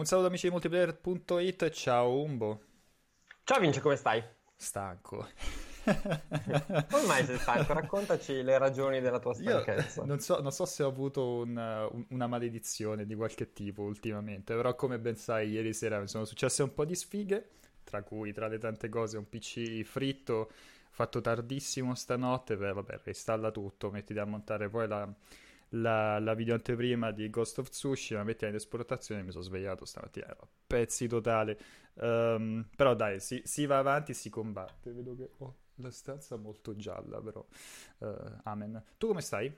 [0.00, 2.62] Un saluto amici di multiplayer.it, ciao Umbo.
[3.44, 4.24] Ciao Vince, come stai?
[4.56, 5.28] Stanco.
[5.84, 7.74] Come mai sei stanco?
[7.74, 10.02] Raccontaci le ragioni della tua stanchezza.
[10.06, 11.54] Non so, non so, se ho avuto un,
[11.92, 16.24] un, una maledizione di qualche tipo ultimamente, però come ben sai ieri sera mi sono
[16.24, 17.50] successe un po' di sfighe,
[17.84, 20.50] tra cui tra le tante cose un PC fritto,
[20.88, 25.06] fatto tardissimo stanotte, beh vabbè, installa tutto, mettiti a montare poi la
[25.70, 30.26] la, la video anteprima di Ghost of Tsushima, metti in esportazione, mi sono svegliato stamattina,
[30.26, 31.58] ero pezzi totale.
[31.94, 34.92] Um, però dai, si, si, va avanti, si combatte.
[34.92, 37.44] Vedo che ho la stanza molto gialla, però.
[37.98, 38.82] Uh, amen.
[38.96, 39.52] Tu come stai?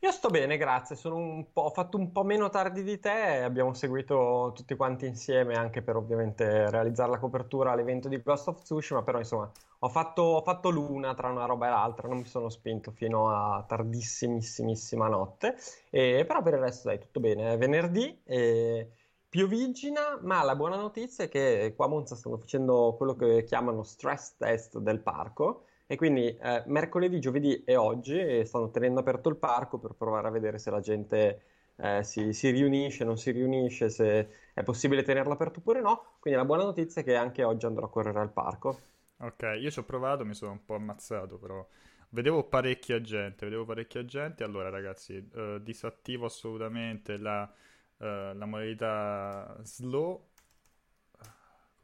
[0.00, 0.96] Io sto bene, grazie.
[1.08, 3.42] ho fatto un po' meno tardi di te.
[3.42, 8.62] Abbiamo seguito tutti quanti insieme anche per ovviamente realizzare la copertura all'evento di Ghost of
[8.62, 9.02] Tsushima.
[9.02, 12.06] Però insomma, ho fatto, ho fatto l'una tra una roba e l'altra.
[12.06, 15.56] Non mi sono spinto fino a tardissimissima notte.
[15.90, 17.54] E, però per il resto, dai, tutto bene.
[17.54, 18.20] È venerdì.
[18.24, 18.92] E
[19.28, 23.82] piovigina, ma la buona notizia è che qua a Monza stanno facendo quello che chiamano
[23.82, 29.36] stress test del parco e quindi eh, mercoledì, giovedì e oggi stanno tenendo aperto il
[29.36, 31.40] parco per provare a vedere se la gente
[31.76, 36.16] eh, si, si, riunisce, non si riunisce, se è possibile tenerlo aperto oppure no.
[36.20, 38.78] Quindi la buona notizia è che anche oggi andrò a correre al parco.
[39.16, 41.66] Ok, io ci ho provato, mi sono un po' ammazzato, però
[42.10, 44.44] vedevo parecchia gente, vedevo parecchia gente.
[44.44, 47.50] Allora ragazzi, eh, disattivo assolutamente la,
[47.96, 50.27] eh, la modalità slow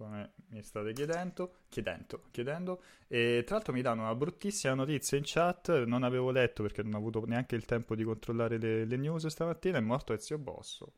[0.05, 2.83] come mi state chiedendo, chiedendo, chiedendo.
[3.09, 6.95] E tra l'altro mi danno una bruttissima notizia in chat, non avevo letto perché non
[6.95, 10.93] ho avuto neanche il tempo di controllare le, le news stamattina, è morto Ezio Bosso.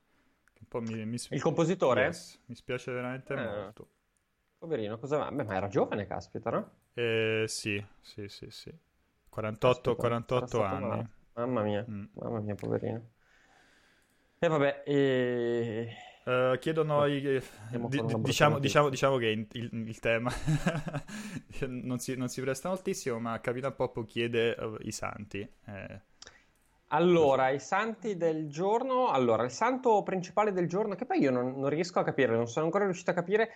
[0.59, 2.05] Un po' mi, mi, il compositore?
[2.05, 3.89] Yes, mi spiace veramente eh, molto.
[4.59, 5.31] Poverino, cosa va?
[5.31, 6.71] Beh, ma era giovane, caspita, no?
[6.95, 8.75] Eh, sì, sì, sì, sì.
[9.29, 10.87] 48, caspita, 48 anni.
[10.87, 11.11] Male.
[11.35, 12.05] Mamma mia, mm.
[12.15, 13.11] mamma mia, poverino.
[14.39, 15.97] E vabbè, e...
[16.27, 17.41] Uh, chiedono i, di,
[18.19, 20.29] diciamo, diciamo, diciamo, che il, il tema
[21.69, 25.49] non, si, non, si, presta moltissimo, ma Capitan Poppo chiede uh, i santi.
[25.67, 26.01] Eh.
[26.89, 29.07] Allora, i santi del giorno.
[29.07, 32.49] Allora, il santo principale del giorno, che poi io non, non riesco a capire, non
[32.49, 33.51] sono ancora riuscito a capire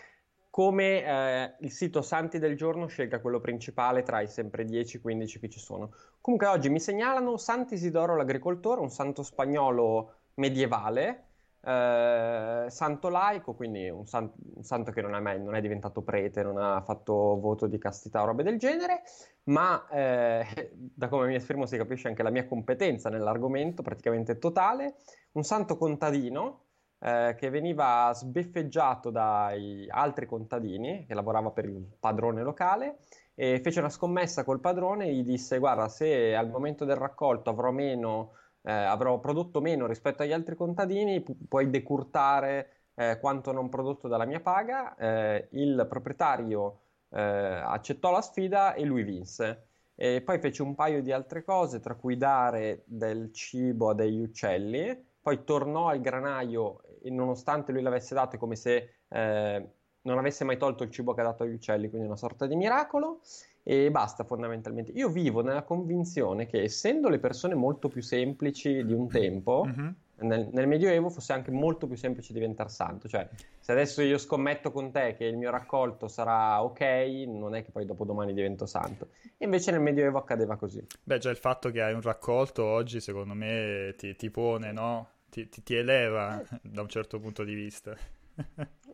[0.48, 5.48] come eh, il sito Santi del giorno scelga quello principale tra i sempre 10-15 che
[5.48, 5.92] ci sono.
[6.20, 11.29] Comunque oggi mi segnalano Sant'Isidoro l'agricoltore, un santo spagnolo medievale
[11.62, 16.02] eh, santo laico, quindi un, san- un santo che non è, mai, non è, diventato
[16.02, 19.02] prete, non ha fatto voto di castità o robe del genere,
[19.44, 24.96] ma eh, da come mi esprimo si capisce anche la mia competenza nell'argomento, praticamente totale,
[25.32, 26.64] un santo contadino
[27.00, 32.98] eh, che veniva sbeffeggiato dai altri contadini, che lavorava per il padrone locale,
[33.34, 37.48] e fece una scommessa col padrone e gli disse guarda se al momento del raccolto
[37.48, 38.32] avrò meno
[38.62, 44.08] eh, avrò prodotto meno rispetto agli altri contadini, pu- puoi decurtare eh, quanto non prodotto
[44.08, 44.94] dalla mia paga.
[44.96, 49.66] Eh, il proprietario eh, accettò la sfida e lui vinse.
[49.94, 54.22] E poi fece un paio di altre cose, tra cui dare del cibo a degli
[54.22, 55.08] uccelli.
[55.20, 59.70] Poi tornò al granaio e nonostante lui l'avesse dato, è come se eh,
[60.02, 62.56] non avesse mai tolto il cibo che ha dato agli uccelli, quindi una sorta di
[62.56, 63.20] miracolo
[63.62, 64.92] e basta fondamentalmente.
[64.92, 69.90] Io vivo nella convinzione che essendo le persone molto più semplici di un tempo, mm-hmm.
[70.20, 73.08] nel, nel, Medioevo fosse anche molto più semplice diventare santo.
[73.08, 73.28] Cioè,
[73.58, 76.80] se adesso io scommetto con te che il mio raccolto sarà ok,
[77.26, 79.08] non è che poi dopodomani divento santo.
[79.36, 80.84] E invece nel Medioevo accadeva così.
[81.02, 85.08] Beh, già il fatto che hai un raccolto oggi, secondo me, ti, ti pone, no?
[85.28, 86.60] Ti, ti, ti eleva eh.
[86.62, 87.94] da un certo punto di vista.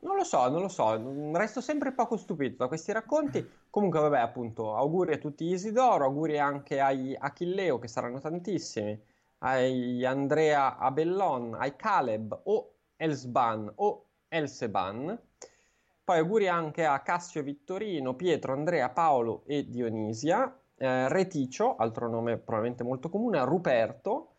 [0.07, 0.97] Non lo so, non lo so,
[1.37, 3.45] resto sempre poco stupito da questi racconti.
[3.71, 8.99] Comunque, vabbè, appunto, auguri a tutti Isidoro, auguri anche ai Achilleo, che saranno tantissimi,
[9.39, 15.19] ai Andrea Abellon, ai Caleb o Elsban o Elseban.
[16.05, 22.37] Poi auguri anche a Cassio Vittorino, Pietro, Andrea, Paolo e Dionisia, eh, Reticio, altro nome
[22.37, 24.37] probabilmente molto comune, Ruperto,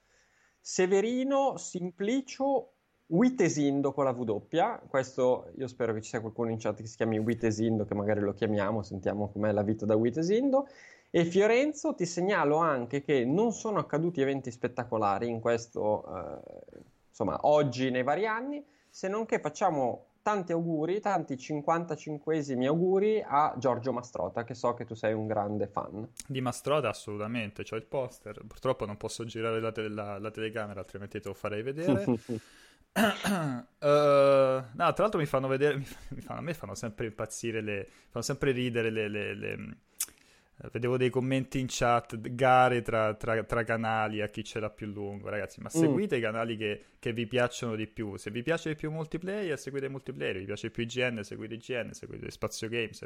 [0.61, 2.76] Severino, Simplicio,
[3.09, 4.47] Witesindo con la W,
[4.89, 8.19] questo io spero che ci sia qualcuno in chat che si chiami Witesindo, che magari
[8.19, 10.67] lo chiamiamo, sentiamo com'è la vita da Witesindo.
[11.09, 17.39] E Fiorenzo ti segnalo anche che non sono accaduti eventi spettacolari in questo, eh, insomma,
[17.43, 23.93] oggi nei vari anni, se non che facciamo tanti auguri, tanti 55esimi auguri a Giorgio
[23.93, 26.05] Mastrota, che so che tu sei un grande fan.
[26.27, 30.81] Di Mastrota assolutamente, ho il poster, purtroppo non posso girare la, te- la, la telecamera,
[30.81, 32.03] altrimenti te lo farei vedere.
[32.97, 37.87] uh, no, tra l'altro mi fanno vedere, mi fanno, a me fanno sempre impazzire, le,
[38.09, 39.77] fanno sempre ridere le, le, le,
[40.71, 44.87] vedevo dei commenti in chat, gare tra, tra, tra, canali a chi ce l'ha più
[44.87, 45.61] lungo, ragazzi.
[45.61, 45.79] Ma mm.
[45.79, 46.19] seguite mm.
[46.19, 48.17] i canali che, che, vi piacciono di più.
[48.17, 50.37] Se vi piace di più multiplayer, seguite multiplayer.
[50.39, 53.05] Vi piace più IGN, seguite IGN, seguite Spazio Games,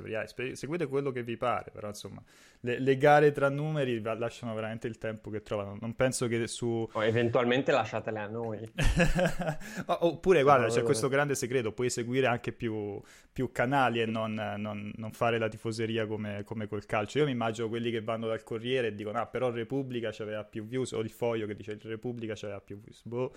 [0.54, 1.72] seguite quello che vi pare.
[1.72, 2.24] Però, insomma,
[2.62, 5.78] le, le gare tra numeri lasciano veramente il tempo che trovano.
[5.82, 6.88] Non penso che su.
[6.90, 8.72] O eventualmente lasciatele a noi.
[9.88, 13.02] Oppure, guarda, c'è questo grande segreto: puoi seguire anche più,
[13.34, 17.20] più canali e non, non, non, fare la tifoseria come, come col calcio.
[17.20, 20.66] Io mi immagino quelli che vanno dal Corriere e dicono: Ah, però Repubblica c'aveva più
[20.66, 23.02] views, o il foglio che dice Repubblica c'aveva più views.
[23.04, 23.34] Boh,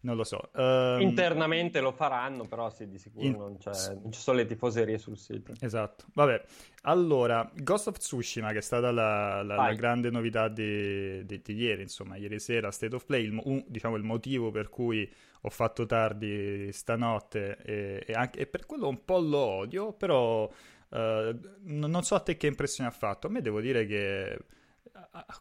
[0.00, 0.50] non lo so.
[0.54, 1.00] Um...
[1.00, 3.32] Internamente lo faranno, però sì, di sicuro in...
[3.32, 5.54] non, non, ci sono le tifoserie sul sito.
[5.60, 6.04] Esatto.
[6.12, 6.42] Vabbè,
[6.82, 11.54] allora, Ghost of Tsushima, che è stata la, la, la grande novità di, di, di,
[11.54, 15.10] ieri, insomma, ieri sera, State of Play, il, un, diciamo il motivo per cui
[15.42, 20.50] ho fatto tardi stanotte e, e, anche, e per quello un po' lo odio, però
[20.88, 23.26] Uh, non so a te che impressione ha fatto.
[23.26, 24.38] A me devo dire che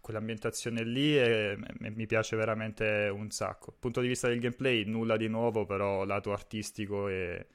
[0.01, 3.71] quell'ambientazione lì è, mi piace veramente un sacco.
[3.71, 7.47] Dal punto di vista del gameplay, nulla di nuovo, però lato artistico e.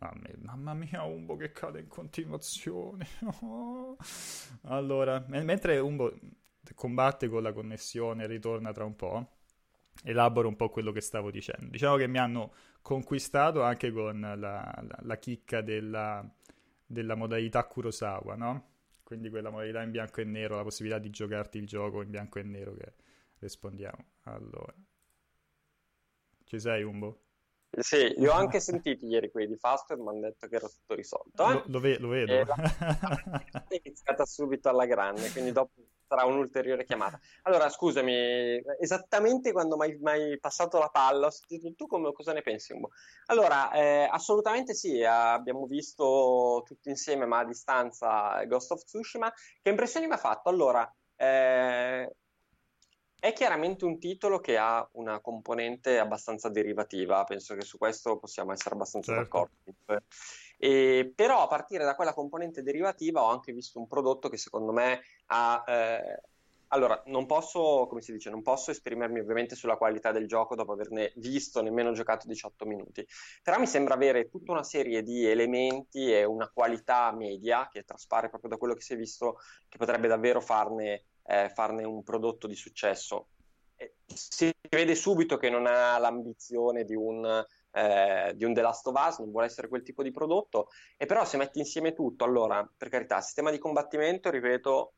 [0.00, 3.06] Ah, mamma mia, Umbo che cade in continuazione.
[4.62, 6.12] allora, mentre Umbo
[6.74, 9.30] combatte con la connessione ritorna tra un po',
[10.02, 11.70] elaboro un po' quello che stavo dicendo.
[11.70, 16.28] Diciamo che mi hanno conquistato anche con la, la, la chicca della
[16.92, 18.70] della modalità Kurosawa, no?
[19.02, 22.38] Quindi quella modalità in bianco e nero, la possibilità di giocarti il gioco in bianco
[22.38, 22.94] e nero che
[23.38, 24.04] rispondiamo.
[24.22, 24.74] Allora.
[26.44, 27.24] Ci sei, Umbo?
[27.70, 30.94] Sì, io ho anche sentito ieri quelli di Faster, mi hanno detto che era tutto
[30.94, 31.48] risolto.
[31.48, 31.52] Eh?
[31.54, 32.44] Lo, lo, ve- lo vedo.
[32.44, 32.54] La...
[33.68, 35.72] è iniziata subito alla grande, quindi dopo
[36.12, 37.18] sarà un'ulteriore chiamata.
[37.42, 41.30] Allora, scusami, esattamente quando mi hai passato la palla,
[41.74, 42.74] tu come, cosa ne pensi?
[43.26, 49.32] Allora, eh, assolutamente sì, abbiamo visto tutti insieme, ma a distanza, Ghost of Tsushima.
[49.62, 50.50] Che impressioni mi ha fatto?
[50.50, 52.14] Allora, eh,
[53.18, 58.52] è chiaramente un titolo che ha una componente abbastanza derivativa, penso che su questo possiamo
[58.52, 59.48] essere abbastanza certo.
[59.64, 60.00] d'accordo.
[60.64, 64.70] E, però a partire da quella componente derivativa ho anche visto un prodotto che secondo
[64.70, 65.64] me ha...
[65.66, 66.20] Eh,
[66.68, 70.72] allora, non posso, come si dice, non posso esprimermi ovviamente sulla qualità del gioco dopo
[70.72, 73.04] averne visto nemmeno giocato 18 minuti,
[73.42, 78.28] però mi sembra avere tutta una serie di elementi e una qualità media che traspare
[78.30, 79.38] proprio da quello che si è visto,
[79.68, 83.26] che potrebbe davvero farne, eh, farne un prodotto di successo.
[84.06, 88.94] Si vede subito che non ha l'ambizione di un eh, di un The Last of
[89.06, 92.68] Us, non vuole essere quel tipo di prodotto, e però se metti insieme tutto, allora,
[92.76, 94.92] per carità, sistema di combattimento, ripeto,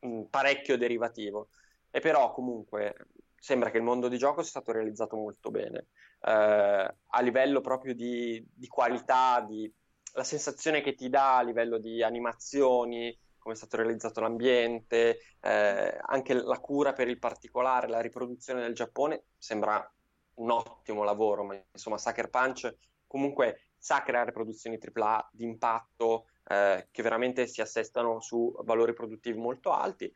[0.00, 1.48] mh, mm, parecchio derivativo,
[1.90, 2.94] e però comunque
[3.38, 5.88] sembra che il mondo di gioco sia stato realizzato molto bene,
[6.20, 9.72] eh, a livello proprio di, di qualità, di,
[10.14, 15.98] la sensazione che ti dà a livello di animazioni, come è stato realizzato l'ambiente, eh,
[16.02, 19.90] anche la cura per il particolare, la riproduzione del Giappone sembra
[20.38, 22.76] un ottimo lavoro, ma insomma Sucker Punch
[23.06, 29.38] comunque sa creare produzioni AAA di impatto eh, che veramente si assestano su valori produttivi
[29.38, 30.12] molto alti.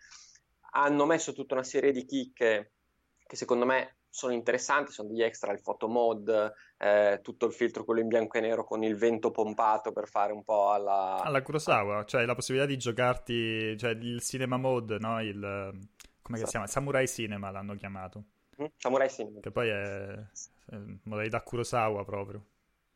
[0.75, 2.73] Hanno messo tutta una serie di chicche
[3.25, 7.85] che secondo me sono interessanti, sono degli extra, il photo mode, eh, tutto il filtro
[7.85, 11.19] quello in bianco e nero con il vento pompato per fare un po' alla...
[11.23, 15.23] Alla Kurosawa, cioè la possibilità di giocarti, cioè il cinema mode, no?
[15.23, 16.45] Il, come esatto.
[16.45, 16.67] si chiama?
[16.67, 18.25] Samurai Cinema l'hanno chiamato.
[18.63, 19.41] Mm, Samurai Sim.
[19.41, 20.13] Che poi è,
[20.67, 22.45] è modalità Kurosawa proprio.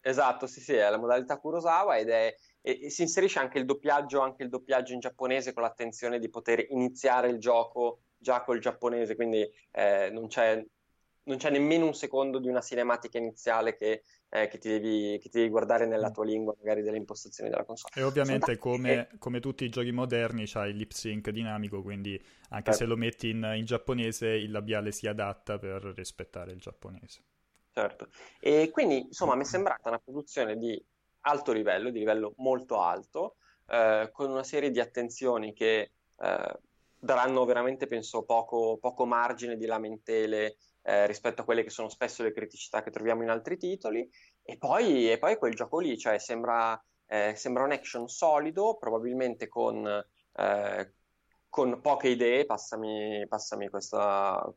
[0.00, 3.64] Esatto, sì, sì, è la modalità Kurosawa ed è, e, e si inserisce anche il
[3.64, 8.60] doppiaggio, anche il doppiaggio in giapponese con l'attenzione di poter iniziare il gioco già col
[8.60, 10.64] giapponese, quindi eh, non, c'è,
[11.24, 15.28] non, c'è, nemmeno un secondo di una cinematica iniziale che, eh, che, ti devi, che,
[15.28, 16.12] ti devi, guardare nella mm.
[16.12, 17.92] tua lingua, magari delle impostazioni della console.
[17.94, 22.72] E ovviamente come, come, tutti i giochi moderni c'ha il lip sync dinamico, quindi anche
[22.72, 22.78] certo.
[22.78, 27.22] se lo metti in, in giapponese il labiale si adatta per rispettare il giapponese.
[27.70, 28.08] Certo,
[28.40, 30.82] e quindi insomma mi è sembrata una produzione di
[31.20, 33.36] alto livello, di livello molto alto,
[33.68, 36.58] eh, con una serie di attenzioni che eh,
[36.98, 40.56] daranno veramente, penso, poco, poco margine di lamentele
[40.86, 44.08] eh, rispetto a quelle che sono spesso le criticità che troviamo in altri titoli.
[44.42, 49.48] E poi, e poi quel gioco lì, cioè sembra, eh, sembra un action solido, probabilmente
[49.48, 50.92] con, eh,
[51.48, 54.48] con poche idee, passami, passami, questa,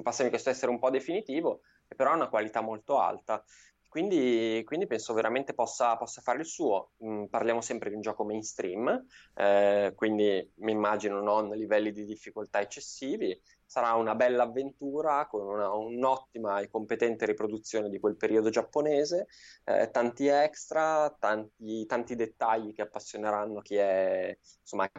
[0.00, 3.44] passami questo essere un po' definitivo, però ha una qualità molto alta.
[3.94, 6.94] Quindi, quindi penso veramente possa, possa, fare il suo.
[7.04, 12.60] Mm, parliamo sempre di un gioco mainstream, eh, quindi mi immagino non livelli di difficoltà
[12.60, 13.40] eccessivi.
[13.64, 19.28] Sarà una bella avventura con una, un'ottima e competente riproduzione di quel periodo giapponese,
[19.62, 24.90] eh, tanti extra, tanti, tanti, dettagli che appassioneranno chi è, insomma,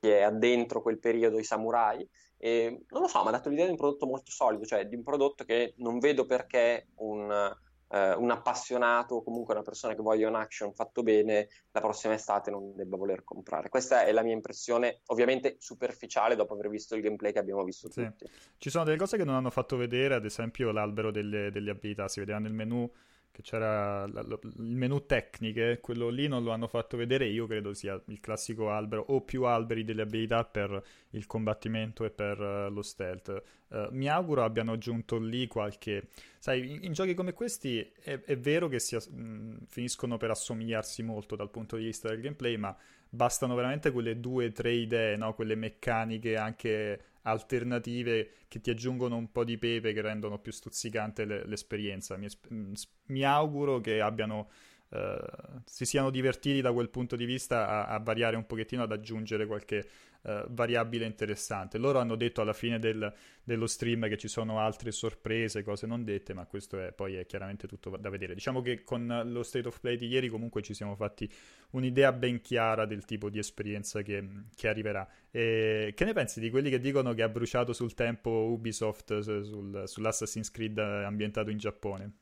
[0.00, 2.08] chi è addentro quel periodo, i samurai.
[2.38, 4.96] E non lo so, mi ha dato l'idea di un prodotto molto solido, cioè di
[4.96, 7.56] un prodotto che non vedo perché un
[7.90, 12.14] eh, un appassionato o comunque una persona che voglia un action fatto bene la prossima
[12.14, 13.68] estate non debba voler comprare.
[13.68, 17.90] Questa è la mia impressione, ovviamente superficiale dopo aver visto il gameplay che abbiamo visto
[17.90, 18.04] sì.
[18.04, 18.30] tutti.
[18.58, 22.08] Ci sono delle cose che non hanno fatto vedere, ad esempio l'albero delle, delle abilità,
[22.08, 22.90] si vedeva nel menu
[23.30, 28.00] che c'era il menu tecniche, quello lì non lo hanno fatto vedere, io credo sia
[28.06, 32.82] il classico albero o più alberi delle abilità per il combattimento e per uh, lo
[32.82, 33.42] stealth.
[33.68, 36.08] Uh, mi auguro abbiano aggiunto lì qualche...
[36.38, 41.02] Sai, in, in giochi come questi è, è vero che sia, mh, finiscono per assomigliarsi
[41.02, 42.76] molto dal punto di vista del gameplay, ma
[43.08, 45.34] bastano veramente quelle due o tre idee, no?
[45.34, 51.24] quelle meccaniche anche alternative che ti aggiungono un po' di pepe che rendono più stuzzicante
[51.24, 52.16] le, l'esperienza.
[52.16, 52.72] Mi, mm,
[53.06, 54.48] mi, auguro che abbiano
[54.90, 54.98] uh,
[55.64, 59.46] si siano divertiti da quel punto di vista a, a variare un pochettino, ad aggiungere
[59.46, 59.86] qualche
[60.22, 61.78] uh, variabile interessante.
[61.78, 66.04] Loro hanno detto alla fine del, dello stream che ci sono altre sorprese, cose non
[66.04, 68.34] dette, ma questo è, poi è chiaramente tutto da vedere.
[68.34, 71.30] Diciamo che con lo State of Play di ieri comunque ci siamo fatti
[71.70, 75.08] un'idea ben chiara del tipo di esperienza che, che arriverà.
[75.30, 79.82] E che ne pensi di quelli che dicono che ha bruciato sul tempo Ubisoft sul,
[79.86, 82.12] sull'Assassin's Creed ambientato in Giappone?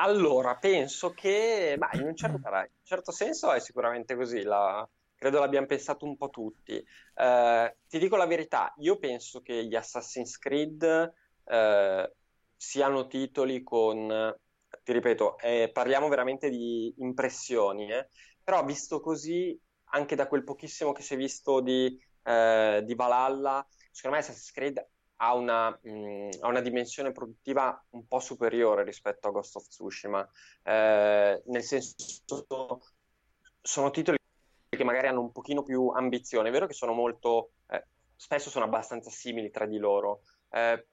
[0.00, 4.88] Allora, penso che, beh, in un certo, in un certo senso è sicuramente così, la,
[5.18, 6.82] credo l'abbiamo pensato un po' tutti.
[7.14, 11.12] Eh, ti dico la verità, io penso che gli Assassin's Creed
[11.44, 12.12] eh,
[12.56, 14.34] siano titoli con,
[14.84, 18.08] ti ripeto, eh, parliamo veramente di impressioni, eh,
[18.42, 19.58] però visto così,
[19.90, 24.52] anche da quel pochissimo che si è visto di, eh, di Valhalla, secondo me Assassin's
[24.52, 24.86] Creed
[25.20, 29.66] ha una, mh, mm, ha una, dimensione produttiva un po' superiore rispetto a Ghost of
[29.66, 30.28] Tsushima,
[30.62, 31.96] eh, nel senso
[33.60, 34.17] sono titoli
[34.78, 37.84] che magari hanno un pochino più ambizione, è vero che sono molto, eh,
[38.16, 40.86] spesso sono abbastanza simili tra di loro, eh,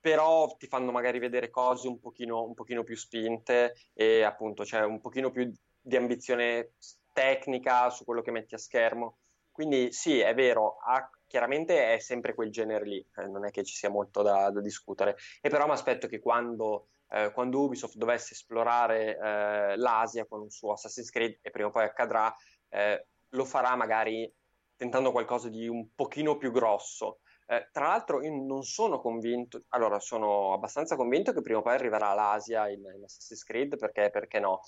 [0.00, 4.82] però ti fanno magari vedere cose un pochino, un pochino più spinte e appunto c'è
[4.82, 6.72] un pochino più di ambizione
[7.12, 9.18] tecnica su quello che metti a schermo.
[9.52, 13.64] Quindi sì, è vero, ha chiaramente è sempre quel genere lì, eh, non è che
[13.64, 17.96] ci sia molto da, da discutere, e però mi aspetto che quando, eh, quando, Ubisoft
[17.96, 22.34] dovesse esplorare eh, l'Asia con un suo Assassin's Creed, e prima o poi accadrà,
[22.68, 24.32] eh, lo farà magari
[24.76, 27.20] tentando qualcosa di un pochino più grosso.
[27.46, 31.74] Eh, tra l'altro io non sono convinto, allora sono abbastanza convinto che prima o poi
[31.74, 34.60] arriverà l'Asia in, in Assassin's Creed, perché, perché no?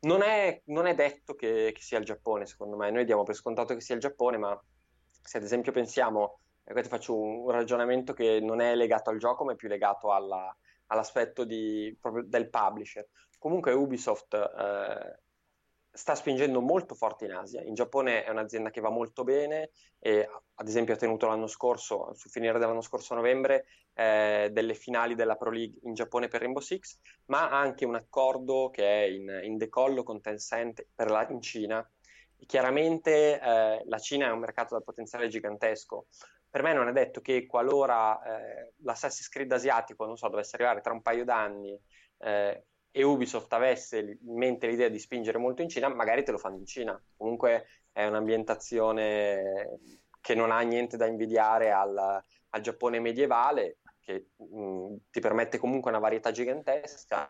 [0.00, 3.34] Non è, non è detto che, che, sia il Giappone, secondo me, noi diamo per
[3.34, 4.64] scontato che sia il Giappone, ma
[5.20, 9.18] se ad esempio pensiamo, e ti faccio un, un, ragionamento che non è legato al
[9.18, 10.54] gioco, ma è più legato alla,
[10.86, 13.08] all'aspetto di, del publisher.
[13.38, 15.18] Comunque Ubisoft eh,
[15.90, 17.62] sta spingendo molto forte in Asia.
[17.62, 22.12] In Giappone è un'azienda che va molto bene e ad esempio ha tenuto l'anno scorso,
[22.14, 26.62] sul finire dell'anno scorso novembre, eh, delle finali della Pro League in Giappone per Rainbow
[26.62, 31.26] Six, ma ha anche un accordo che è in, in decollo con Tencent per la,
[31.28, 31.88] in Cina
[32.46, 36.06] Chiaramente eh, la Cina è un mercato dal potenziale gigantesco.
[36.48, 40.80] Per me non è detto che qualora eh, l'Assassin's Creed asiatico, non so, dovesse arrivare
[40.80, 41.78] tra un paio d'anni
[42.18, 42.64] eh,
[42.98, 46.56] e Ubisoft avesse in mente l'idea di spingere molto in Cina, magari te lo fanno
[46.56, 47.00] in Cina.
[47.16, 49.78] Comunque è un'ambientazione
[50.20, 55.92] che non ha niente da invidiare al, al Giappone medievale, che mh, ti permette comunque
[55.92, 57.28] una varietà gigantesca.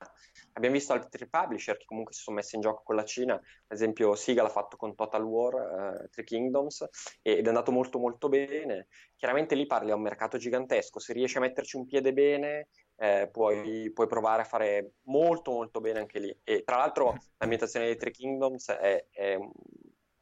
[0.55, 3.43] Abbiamo visto altri publisher che comunque si sono messi in gioco con la Cina, ad
[3.69, 6.89] esempio Siga l'ha fatto con Total War, uh, Three Kingdoms,
[7.21, 8.87] ed è andato molto molto bene.
[9.17, 13.29] Chiaramente lì parli a un mercato gigantesco, se riesci a metterci un piede bene eh,
[13.31, 16.37] puoi, puoi, provare a fare molto molto bene anche lì.
[16.43, 19.39] E tra l'altro l'ambientazione di Three Kingdoms è, è,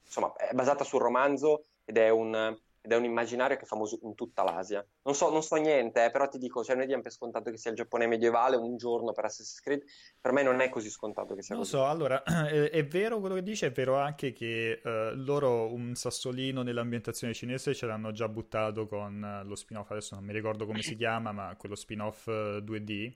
[0.04, 2.56] insomma, è basata sul romanzo ed è un
[2.86, 4.86] ed è un immaginario che è famoso in tutta l'Asia.
[5.02, 7.56] Non so, non so niente, eh, però ti dico, cioè noi diamo per scontato che
[7.56, 9.82] sia il Giappone medievale un giorno per Assassin's Creed,
[10.20, 11.74] per me non è così scontato che sia non così.
[11.74, 15.72] Non so, allora, è, è, vero quello che dice, è vero anche che uh, loro
[15.74, 20.32] un sassolino nell'ambientazione cinese ce l'hanno già buttato con uh, lo spin-off, adesso non mi
[20.32, 23.14] ricordo come si chiama, ma quello spin-off uh, 2D.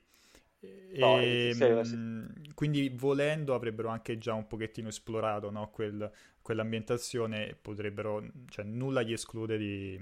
[0.60, 2.52] E, no, sì, sì.
[2.54, 5.70] Quindi volendo avrebbero anche già un pochettino esplorato no?
[5.70, 6.10] Quel,
[6.42, 9.98] quell'ambientazione potrebbero, cioè nulla gli esclude di,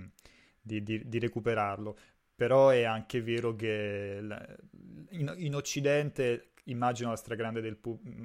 [0.60, 1.96] di, di, di recuperarlo.
[2.34, 4.20] Però è anche vero che
[5.10, 7.78] in, in Occidente immagino la stragrande, del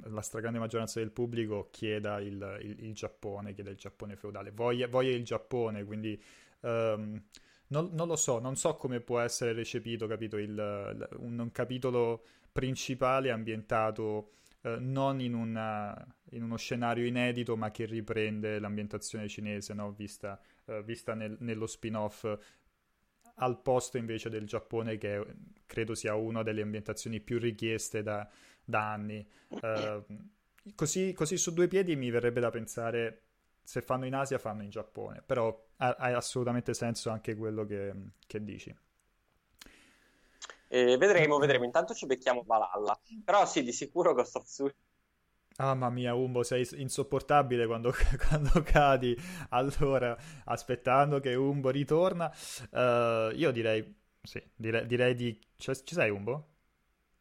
[0.04, 4.86] la stragrande, maggioranza del pubblico chieda il, il, il, Giappone, chieda il Giappone feudale, voglia,
[4.86, 6.20] voglia il Giappone, quindi
[6.60, 7.20] um,
[7.68, 12.24] non, non, lo so, non so come può essere recepito, capito, il, un, un capitolo
[12.52, 14.30] principale ambientato
[14.62, 15.94] eh, non in, una,
[16.30, 19.92] in, uno scenario inedito, ma che riprende l'ambientazione cinese, no?
[19.92, 22.26] vista, uh, vista nel, nello spin-off
[23.36, 25.22] al posto invece del Giappone che
[25.66, 28.28] credo sia una delle ambientazioni più richieste da,
[28.64, 29.26] da anni.
[29.48, 30.04] Uh,
[30.74, 33.22] così, così, su due piedi mi verrebbe da pensare
[33.64, 37.92] se fanno in Asia fanno in Giappone, però ha, ha assolutamente senso anche quello che,
[38.26, 38.74] che dici.
[40.68, 41.64] Eh, vedremo, vedremo.
[41.64, 42.98] Intanto ci becchiamo Valhalla.
[43.24, 44.74] Però sì, di sicuro Ghost of Tsushima.
[45.56, 47.92] Mamma mia, Umbo, sei insopportabile quando,
[48.28, 49.16] quando cadi.
[49.50, 50.16] Allora,
[50.46, 52.32] aspettando che Umbo ritorna,
[52.70, 55.38] uh, io direi, sì, direi, direi di...
[55.56, 56.48] Ci, ci sei, Umbo?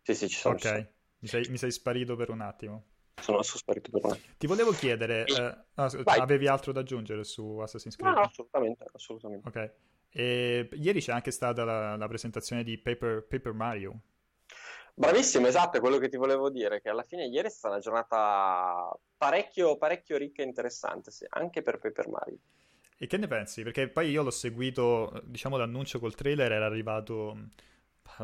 [0.02, 0.56] Sì, sì, ci sono.
[0.56, 0.88] Ok,
[1.20, 2.93] mi sei, mi sei sparito per un attimo.
[3.22, 4.34] Sono sparito per attimo.
[4.38, 8.16] Ti volevo chiedere, eh, no, avevi altro da aggiungere su Assassin's Creed?
[8.16, 9.48] No, assolutamente, assolutamente.
[9.48, 9.74] Ok.
[10.10, 14.00] E ieri c'è anche stata la, la presentazione di Paper, Paper, Mario.
[14.96, 17.82] Bravissimo, esatto, è quello che ti volevo dire, che alla fine ieri è stata una
[17.82, 22.38] giornata parecchio, parecchio ricca e interessante, sì, anche per Paper Mario.
[22.98, 23.64] E che ne pensi?
[23.64, 27.48] Perché poi io l'ho seguito, diciamo l'annuncio col trailer era arrivato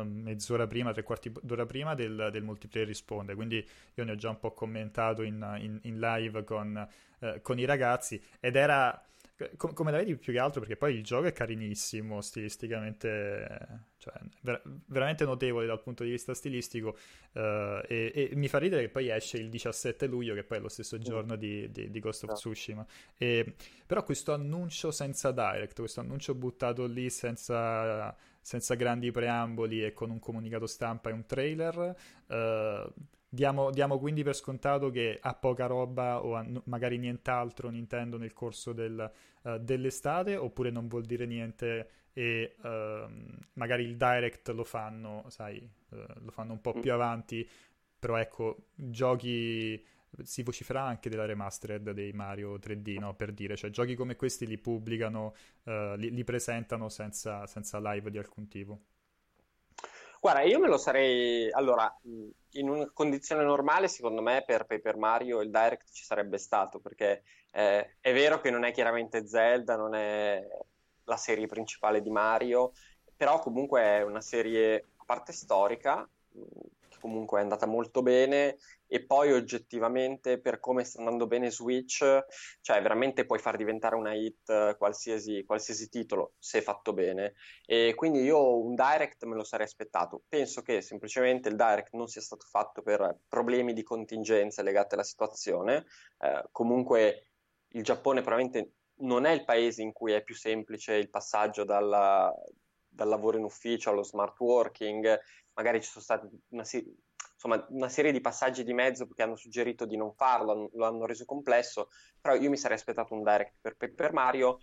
[0.02, 4.30] mezz'ora prima, tre quarti d'ora prima del, del, multiplayer risponde, quindi io ne ho già
[4.30, 6.88] un po' commentato in, in, in live con,
[7.20, 8.22] eh, con, i ragazzi.
[8.40, 9.02] Ed era
[9.56, 10.60] com- come la vedi più che altro?
[10.60, 16.32] Perché poi il gioco è carinissimo stilisticamente cioè ver- veramente notevole dal punto di vista
[16.34, 16.96] stilistico
[17.32, 17.38] uh,
[17.86, 20.68] e-, e, mi fa ridere che poi esce il 17 luglio che poi è lo
[20.68, 21.00] stesso mm.
[21.00, 22.84] giorno di, di-, di Ghost of Tsushima.
[23.16, 23.54] E,
[23.86, 30.10] però questo annuncio senza direct questo annuncio buttato lì senza, senza grandi preamboli e con
[30.10, 31.96] un comunicato stampa e un trailer.
[32.26, 32.92] Uh,
[33.32, 38.32] Diamo, diamo, quindi per scontato che ha poca roba o ha magari nient'altro Nintendo nel
[38.32, 39.08] corso del,
[39.42, 43.08] uh, dell'estate oppure non vuol dire niente e uh,
[43.52, 45.58] magari il direct lo fanno, sai,
[45.90, 47.48] uh, lo fanno un po' più avanti,
[47.96, 49.80] però ecco, giochi
[50.22, 53.14] si vocifera anche della remastered dei Mario 3D, no?
[53.14, 58.10] per dire, cioè giochi come questi li pubblicano, uh, li, li, presentano senza, senza live
[58.10, 58.80] di alcun tipo.
[60.20, 61.50] Guarda, io me lo sarei.
[61.50, 66.78] Allora, in una condizione normale, secondo me, per Paper Mario il Direct ci sarebbe stato,
[66.78, 70.46] perché eh, è vero che non è chiaramente Zelda, non è
[71.04, 72.72] la serie principale di Mario,
[73.16, 76.06] però comunque è una serie a parte storica,
[77.00, 78.58] comunque è andata molto bene
[78.92, 81.98] e poi oggettivamente per come sta andando bene Switch,
[82.60, 87.34] cioè veramente puoi far diventare una hit qualsiasi, qualsiasi titolo se fatto bene.
[87.64, 90.24] E quindi io un direct me lo sarei aspettato.
[90.28, 95.04] Penso che semplicemente il direct non sia stato fatto per problemi di contingenza legati alla
[95.04, 95.86] situazione,
[96.18, 97.30] eh, comunque
[97.68, 98.72] il Giappone probabilmente
[99.02, 102.34] non è il paese in cui è più semplice il passaggio dalla,
[102.88, 105.16] dal lavoro in ufficio allo smart working,
[105.54, 106.64] magari ci sono stati una,
[107.42, 111.06] insomma, una serie di passaggi di mezzo che hanno suggerito di non farlo, lo hanno
[111.06, 111.88] reso complesso,
[112.20, 114.58] però io mi sarei aspettato un direct per Paper Mario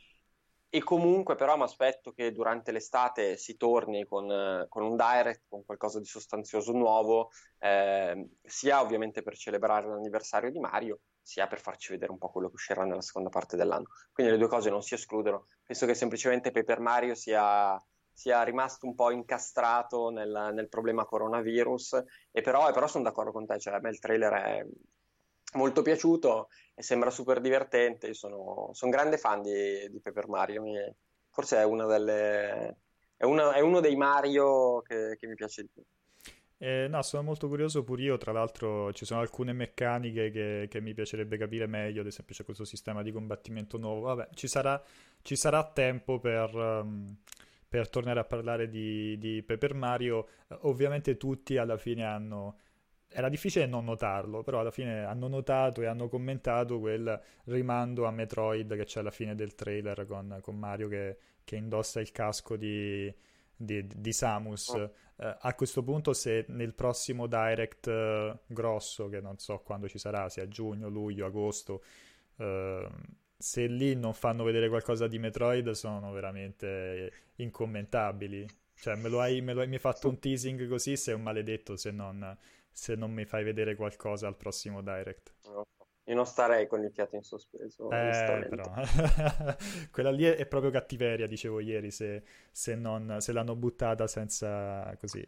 [0.70, 5.66] e comunque però mi aspetto che durante l'estate si torni con, con, un direct, con
[5.66, 11.94] qualcosa di sostanzioso nuovo, eh, sia ovviamente per celebrare l'anniversario di Mario, sia per farci
[11.94, 13.88] vedere un po' quello che uscirà nella seconda parte dell'anno.
[14.12, 15.48] Quindi le due cose non si escludono.
[15.64, 17.82] Penso che semplicemente Paper Mario sia
[18.18, 23.32] sia rimasto un po' incastrato nel, nel problema coronavirus, e però, e però, sono d'accordo
[23.32, 24.66] con te, cioè a me il trailer è
[25.54, 30.64] molto piaciuto e sembra super divertente, io sono, sono grande fan di, di Paper Mario,
[30.64, 30.74] mi,
[31.30, 32.78] forse è, delle,
[33.18, 35.84] è, una, è, uno dei Mario che, che mi piace di più.
[36.60, 38.18] Eh, no, sono molto curioso pure io.
[38.18, 42.02] Tra l'altro, ci sono alcune meccaniche che, che, mi piacerebbe capire meglio.
[42.02, 44.02] Ad esempio, c'è questo sistema di combattimento nuovo.
[44.08, 44.84] Vabbè, ci sarà,
[45.22, 47.16] ci sarà tempo per, um,
[47.68, 50.28] per tornare a parlare di, di Paper Mario,
[50.62, 52.58] ovviamente tutti alla fine hanno
[53.10, 58.12] era difficile non notarlo, però alla fine hanno notato e hanno commentato quel rimando a
[58.12, 62.58] Metroid che c'è alla fine del trailer con, con Mario che, che, indossa il casco
[62.58, 63.14] di,
[63.56, 64.70] di, di Samus.
[64.70, 64.92] Oh.
[65.16, 69.98] Uh, a questo punto, se nel prossimo direct uh, grosso, che non so quando ci
[69.98, 71.82] sarà, sia giugno, luglio, agosto,
[72.36, 72.86] uh,
[73.38, 78.46] se lì non fanno vedere qualcosa di Metroid sono veramente incommentabili.
[78.74, 81.22] Cioè, me lo hai, me lo hai, mi hai fatto un teasing così, sei un
[81.22, 82.36] maledetto se non,
[82.72, 85.34] se non mi fai vedere qualcosa al prossimo direct.
[86.08, 87.90] Io non starei con il fiato in sospeso.
[87.92, 88.64] Eh, però.
[89.92, 95.22] Quella lì è proprio cattiveria, dicevo ieri, se, se, non, se l'hanno buttata senza così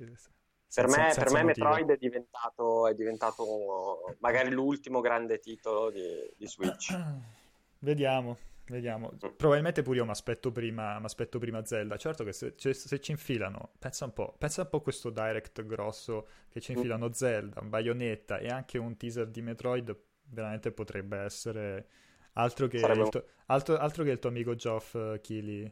[0.73, 6.47] Per me, per me Metroid è diventato, è diventato, magari l'ultimo grande titolo di, di
[6.47, 6.95] Switch.
[7.79, 8.37] Vediamo,
[8.67, 9.11] vediamo.
[9.35, 11.01] Probabilmente pure io mi aspetto prima,
[11.39, 11.97] prima Zelda.
[11.97, 15.09] Certo che se, cioè, se, ci infilano, pensa un po', pensa un po' a questo
[15.09, 16.75] direct grosso che ci mm.
[16.75, 21.87] infilano Zelda, un Bayonetta e anche un teaser di Metroid, veramente potrebbe essere
[22.33, 25.71] altro che, il, tuo, altro, altro che il tuo amico Geoff uh, Keighley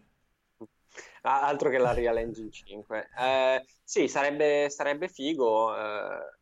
[1.21, 3.09] Ah, altro che la Real Engine 5.
[3.17, 5.75] Eh, sì, sarebbe, sarebbe figo.
[5.75, 6.37] Eh,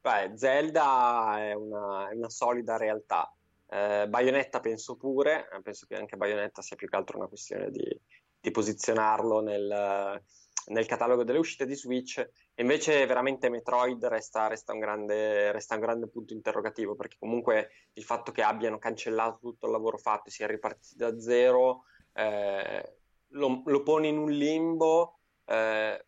[0.00, 3.34] beh, Zelda è una, è una, solida realtà.
[3.68, 7.70] Eh, Bayonetta penso pure, eh, penso che anche Bayonetta sia più che altro una questione
[7.70, 8.00] di,
[8.40, 10.22] di posizionarlo nel,
[10.66, 12.26] nel, catalogo delle uscite di Switch.
[12.56, 18.04] Invece veramente Metroid resta, resta, un grande, resta, un grande, punto interrogativo, perché comunque il
[18.04, 21.84] fatto che abbiano cancellato tutto il lavoro fatto e sia ripartiti da zero...
[22.12, 22.96] Eh,
[23.30, 26.06] lo, lo pone in un limbo eh,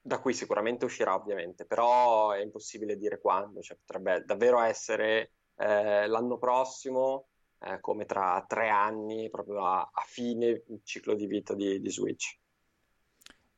[0.00, 6.06] da cui sicuramente uscirà ovviamente, però è impossibile dire quando, cioè, potrebbe davvero essere eh,
[6.06, 7.26] l'anno prossimo,
[7.60, 12.38] eh, come tra tre anni, proprio a, a fine ciclo di vita di, di Switch.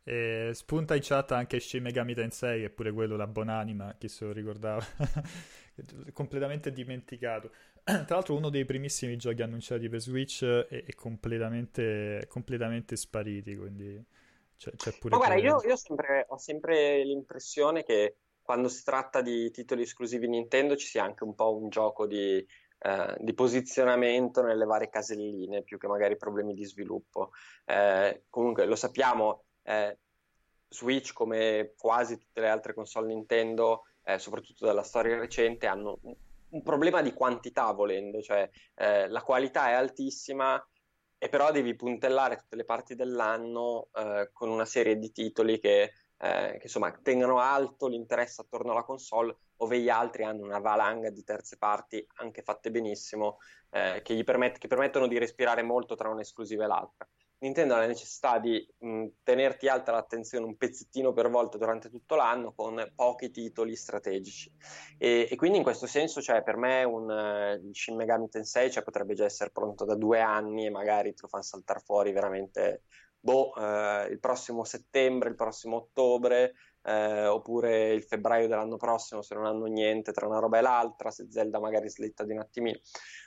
[0.02, 4.32] E spunta in chat anche Shin Megami Tensei, eppure quello la buonanima, chi se lo
[4.32, 4.82] ricordava,
[6.12, 7.50] completamente dimenticato.
[7.84, 14.02] Tra l'altro uno dei primissimi giochi annunciati per Switch è, è completamente, completamente, spariti, quindi
[14.56, 15.16] c'è, c'è pure...
[15.16, 18.16] Ma guarda, io, io sempre, ho sempre l'impressione che
[18.50, 22.44] quando si tratta di titoli esclusivi Nintendo ci sia anche un po' un gioco di,
[22.80, 27.30] eh, di posizionamento nelle varie caselline, più che magari problemi di sviluppo.
[27.64, 29.96] Eh, comunque lo sappiamo, eh,
[30.68, 36.00] Switch come quasi tutte le altre console Nintendo, eh, soprattutto della storia recente, hanno
[36.48, 40.60] un problema di quantità volendo, cioè eh, la qualità è altissima
[41.18, 45.92] e però devi puntellare tutte le parti dell'anno eh, con una serie di titoli che,
[46.20, 51.11] eh, che, insomma tengano alto l'interesse attorno alla console, ove gli altri hanno una valanga
[51.11, 53.38] di terze parti anche fatte benissimo
[53.70, 57.09] eh, che, permet- che permettono di respirare molto tra un'esclusiva e l'altra.
[57.42, 62.14] Nintendo ha la necessità di mh, tenerti alta l'attenzione un pezzettino per volta durante tutto
[62.14, 64.52] l'anno con pochi titoli strategici
[64.98, 68.83] e, e quindi in questo senso cioè, per me un uh, Shin Megami Tensei cioè,
[68.83, 72.83] potrebbe già essere pronto da due anni e magari te lo fanno saltare fuori veramente
[73.20, 79.35] boh, uh, il prossimo settembre, il prossimo ottobre uh, oppure il febbraio dell'anno prossimo se
[79.35, 82.78] non hanno niente tra una roba e l'altra se Zelda magari slitta di un attimino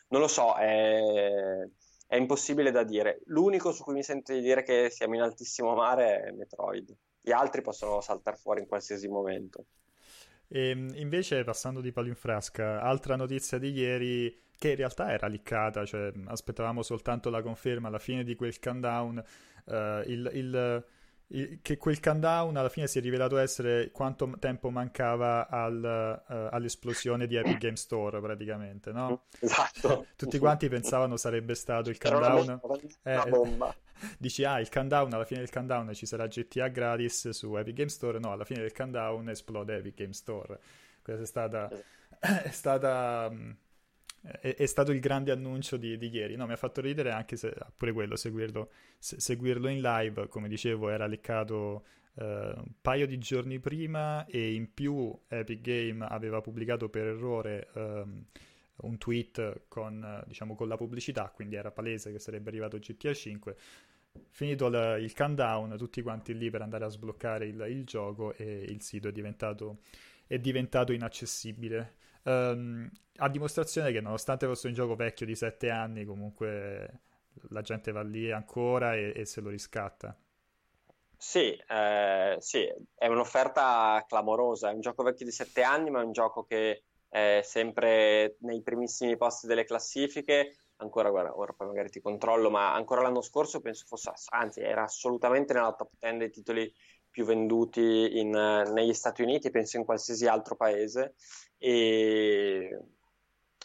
[0.10, 1.68] non lo so, è
[2.14, 3.22] è impossibile da dire.
[3.26, 6.96] L'unico su cui mi sento di dire che siamo in altissimo mare è Metroid.
[7.20, 9.66] Gli altri possono saltare fuori in qualsiasi momento.
[10.48, 15.12] E ehm, invece, passando di palo in frasca, altra notizia di ieri che in realtà
[15.12, 19.24] era liccata, cioè aspettavamo soltanto la conferma alla fine di quel countdown.
[19.66, 20.86] Uh, il, il
[21.62, 27.26] che quel countdown alla fine si è rivelato essere quanto tempo mancava al, uh, all'esplosione
[27.26, 29.24] di Epic Game Store praticamente, no?
[29.40, 30.08] Esatto.
[30.16, 32.62] Tutti quanti pensavano sarebbe stato il countdown.
[33.04, 33.76] Una bomba.
[34.20, 37.90] Dici, ah, il countdown, alla fine del countdown ci sarà GTA gratis su Epic Game
[37.90, 38.20] Store.
[38.20, 40.60] No, alla fine del countdown esplode Epic Game Store.
[41.02, 41.70] Questa è stata...
[42.24, 43.30] È stata
[44.24, 46.36] è, è, stato il grande annuncio di, di, ieri.
[46.36, 50.48] No, mi ha fatto ridere anche se pure quello, seguirlo, se, seguirlo in live, come
[50.48, 56.42] dicevo, era leccato uh, un paio di giorni prima e in più Epic Game aveva
[56.42, 58.24] pubblicato per errore um,
[58.78, 63.56] un tweet con, diciamo, con la pubblicità, quindi era palese che sarebbe arrivato GTA 5.
[64.30, 68.66] Finito il, il countdown, tutti quanti lì per andare a sbloccare il, il gioco e
[68.70, 69.80] il sito è diventato,
[70.26, 71.96] è diventato inaccessibile.
[72.24, 77.02] Um, a dimostrazione che nonostante fosse un gioco vecchio di 7 anni, comunque
[77.50, 80.16] la gente va lì ancora e, e se lo riscatta.
[81.18, 86.04] Sì, eh, sì, è un'offerta clamorosa, è un gioco vecchio di 7 anni, ma è
[86.04, 90.58] un gioco che è sempre nei primissimi posti delle classifiche.
[90.78, 94.84] Ancora, guarda, ora poi magari ti controllo, ma ancora l'anno scorso penso fosse, anzi, era
[94.84, 96.74] assolutamente nella top 10 dei titoli
[97.10, 101.14] più venduti in, negli Stati Uniti, penso in qualsiasi altro paese.
[101.66, 102.78] E,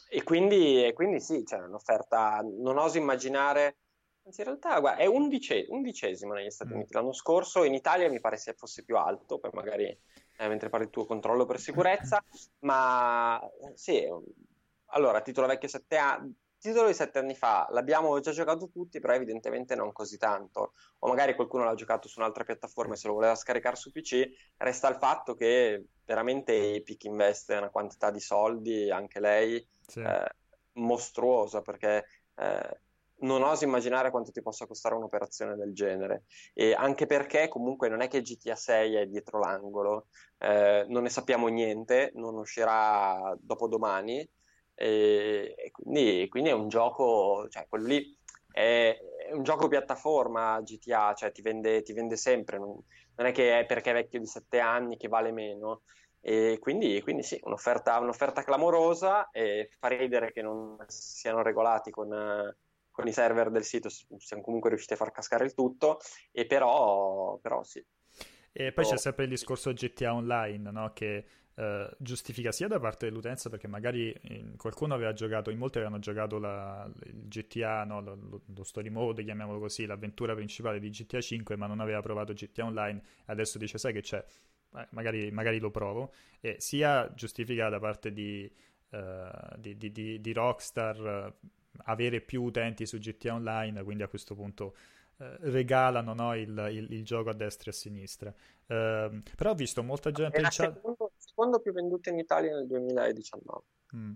[0.09, 3.79] e, quindi, e quindi, sì, c'è cioè, un'offerta, non oso immaginare,
[4.25, 6.77] anzi in realtà guarda, è undice, undicesimo negli Stati mm.
[6.77, 10.69] Uniti l'anno scorso, in Italia mi pare sia fosse più alto, poi magari eh, mentre
[10.69, 12.23] parli il tuo controllo per sicurezza,
[12.61, 13.41] ma
[13.75, 14.07] sì,
[14.91, 19.15] allora titolo vecchio 7 anni titolo di sette anni fa l'abbiamo già giocato tutti, però
[19.15, 20.73] evidentemente non così tanto.
[21.01, 24.29] O magari qualcuno l'ha giocato su un'altra piattaforma e se lo voleva scaricare su PC.
[24.57, 30.01] Resta il fatto che veramente Epic investe una quantità di soldi, anche lei, sì.
[30.01, 30.29] eh,
[30.73, 32.05] mostruosa, perché
[32.37, 32.81] eh,
[33.21, 36.25] non oso immaginare quanto ti possa costare un'operazione del genere.
[36.55, 40.07] E anche perché comunque non è che GTA 6 è dietro l'angolo,
[40.39, 44.29] eh, non ne sappiamo niente, non uscirà dopodomani.
[44.79, 48.17] E, e quindi, quindi, è un gioco, cioè quello lì
[48.53, 48.97] è,
[49.29, 52.79] è, un gioco piattaforma GTA, cioè ti vende, ti vende sempre, non,
[53.17, 55.83] non, è che è perché è vecchio di 7 anni che vale meno.
[56.21, 62.09] E quindi, quindi sì, un'offerta, un'offerta clamorosa e fa ridere che non siano regolati con
[62.99, 66.01] con i server del sito siamo comunque riusciti a far cascare il tutto,
[66.33, 67.81] e però, però sì.
[68.51, 68.89] E poi oh.
[68.89, 70.93] c'è sempre il discorso GTA Online, no?
[70.93, 71.25] che
[71.59, 75.99] eh, giustifica sia da parte dell'utenza, perché magari in, qualcuno aveva giocato, in molti avevano
[75.99, 78.01] giocato la, il GTA, no?
[78.01, 82.01] lo, lo, lo, story mode, chiamiamolo così, l'avventura principale di GTA 5, ma non aveva
[82.01, 84.25] provato GTA Online, adesso dice sai che c'è,
[84.77, 88.49] eh, magari, magari, lo provo, e sia giustifica da parte di,
[88.91, 88.99] uh,
[89.57, 91.35] di, di, di Rockstar
[91.87, 94.77] avere più utenti su GTA Online, quindi a questo punto
[95.21, 98.33] eh, regalano no, il, il, il, gioco a destra e a sinistra.
[98.67, 100.75] Eh, però ho visto molta gente in chat...
[100.75, 103.63] Secondo, secondo più venduto in Italia nel 2019.
[103.95, 104.13] Mm.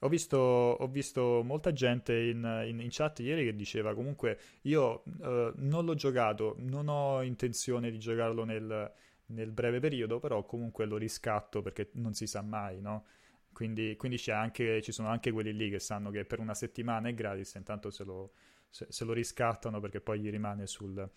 [0.00, 5.02] Ho visto, ho visto, molta gente in, in, in, chat ieri che diceva comunque io
[5.04, 8.92] uh, non l'ho giocato, non ho intenzione di giocarlo nel,
[9.26, 13.06] nel, breve periodo, però comunque lo riscatto perché non si sa mai, no?
[13.52, 17.14] Quindi, quindi anche, ci sono anche quelli lì che sanno che per una settimana è
[17.14, 18.32] gratis, intanto se lo,
[18.68, 21.08] se, se lo riscattano perché poi gli rimane sul,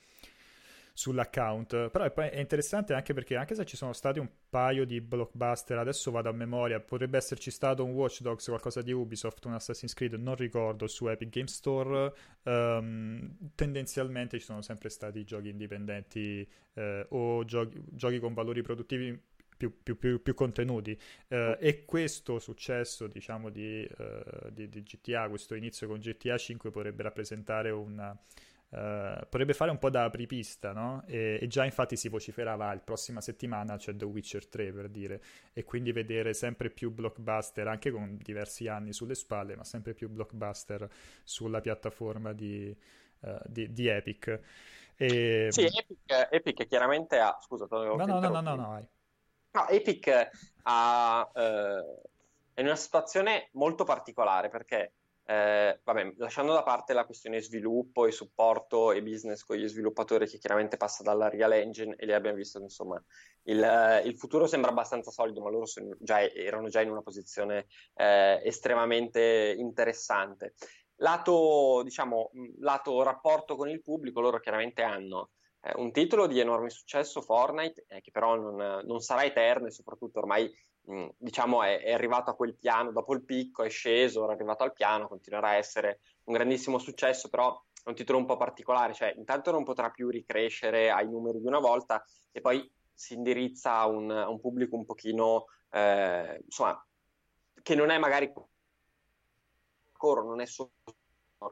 [0.98, 1.90] sull'account.
[1.92, 6.10] Però è, interessante anche perché anche se ci sono stati un paio di blockbuster, adesso
[6.10, 10.16] vado a memoria, potrebbe esserci stato un Watch Dogs, qualcosa di Ubisoft, un Assassin's Creed,
[10.16, 12.12] non ricordo, su Epic Game Store,
[12.44, 19.22] um, tendenzialmente ci sono sempre stati giochi indipendenti eh, o giochi, giochi con valori produttivi
[19.56, 20.98] più, più, più, più contenuti.
[21.28, 26.72] Uh, e questo successo, diciamo, di, uh, di, di, GTA, questo inizio con GTA 5
[26.72, 28.20] potrebbe rappresentare una...
[28.69, 31.03] Uh, potrebbe fare un po' da apripista, no?
[31.08, 35.21] E, e, già infatti si vociferava, la prossima settimana c'è The Witcher 3 per dire,
[35.53, 40.10] e quindi vedere sempre più blockbuster, anche con diversi anni sulle spalle, ma sempre più
[40.10, 40.89] blockbuster
[41.23, 42.75] sulla piattaforma di,
[43.45, 44.41] di, di Epic.
[44.97, 45.47] E...
[45.51, 47.38] Sì, Epic, Epic chiaramente ha...
[47.39, 48.88] Scusa, no, no, no, no, no, no.
[49.51, 50.30] No, Epic
[50.63, 51.99] ha, eh,
[52.53, 54.91] è in una situazione molto particolare perché,
[55.30, 60.26] eh, vabbè, lasciando da parte la questione sviluppo e supporto e business con gli sviluppatori
[60.26, 63.04] che chiaramente passa dalla Real Engine e lì abbiamo visto insomma
[63.44, 65.66] il, eh, il futuro sembra abbastanza solido ma loro
[66.00, 70.54] già, erano già in una posizione eh, estremamente interessante.
[71.00, 76.70] Lato, diciamo, lato rapporto con il pubblico, loro chiaramente hanno eh, un titolo di enorme
[76.70, 80.50] successo, Fortnite, eh, che però non, non, sarà eterno e soprattutto ormai
[80.88, 84.36] mh, diciamo è, è, arrivato a quel piano, dopo il picco è sceso, ora è
[84.36, 88.38] arrivato al piano, continuerà a essere un grandissimo successo, però è un titolo un po'
[88.38, 93.13] particolare, cioè intanto non potrà più ricrescere ai numeri di una volta e poi si
[93.13, 96.86] indirizza a un, a un pubblico un pochino, eh, insomma,
[97.62, 98.32] che non è magari
[99.91, 100.71] ancora, non è solo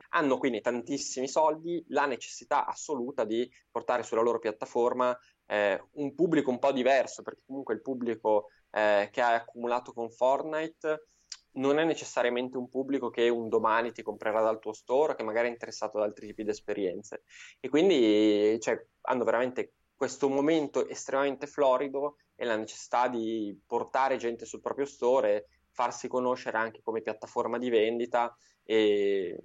[0.09, 6.49] hanno quindi tantissimi soldi, la necessità assoluta di portare sulla loro piattaforma eh, un pubblico
[6.49, 11.07] un po' diverso, perché comunque il pubblico eh, che hai accumulato con Fortnite
[11.53, 15.47] non è necessariamente un pubblico che un domani ti comprerà dal tuo store, che magari
[15.47, 17.23] è interessato ad altri tipi di esperienze.
[17.61, 24.45] E quindi cioè, hanno veramente questo momento estremamente florido e la necessità di portare gente
[24.45, 28.35] sul proprio store, farsi conoscere anche come piattaforma di vendita
[28.65, 29.39] e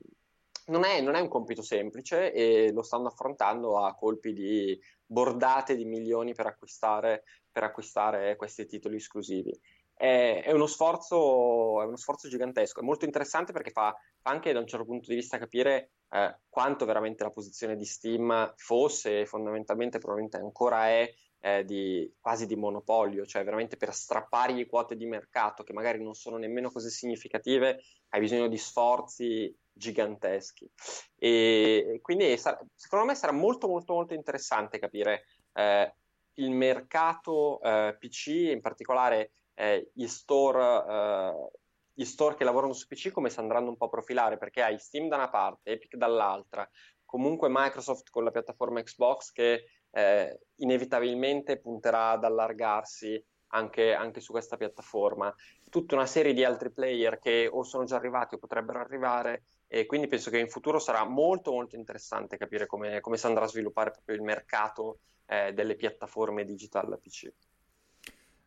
[0.66, 5.74] non è, non è, un compito semplice e lo stanno affrontando a colpi di bordate
[5.74, 9.50] di milioni per acquistare, per acquistare questi titoli esclusivi.
[9.92, 14.52] È, è, uno sforzo, è, uno sforzo, gigantesco, è molto interessante perché fa, fa, anche
[14.52, 19.26] da un certo punto di vista capire eh, quanto veramente la posizione di Steam fosse,
[19.26, 25.06] fondamentalmente probabilmente ancora è, eh, di, quasi di monopolio, cioè veramente per strappargli quote di
[25.06, 30.70] mercato che magari non sono nemmeno così significative, hai bisogno di sforzi giganteschi.
[31.16, 35.94] E quindi secondo me sarà molto molto molto interessante capire eh,
[36.34, 41.50] il mercato eh, PC, in particolare eh, gli store eh,
[41.92, 44.78] gli store che lavorano su PC come si andranno un po' a profilare perché hai
[44.78, 46.66] Steam da una parte, Epic dall'altra,
[47.04, 54.32] comunque Microsoft con la piattaforma Xbox che eh, inevitabilmente punterà ad allargarsi anche, anche, su
[54.32, 55.34] questa piattaforma.
[55.68, 59.86] Tutta una serie di altri player che o sono già arrivati o potrebbero arrivare e
[59.86, 63.46] quindi penso che in futuro sarà molto molto interessante capire come, come si andrà a
[63.48, 67.32] sviluppare proprio il mercato eh, delle piattaforme digital PC.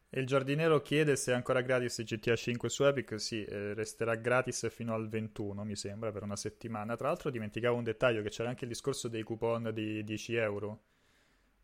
[0.10, 3.18] Il giardiniero chiede se è ancora gratis GTA 5 su Epic.
[3.22, 6.98] Sì, eh, resterà gratis fino al 21, mi sembra, per una settimana.
[6.98, 10.82] Tra l'altro dimenticavo un dettaglio, che c'era anche il discorso dei coupon di 10 euro.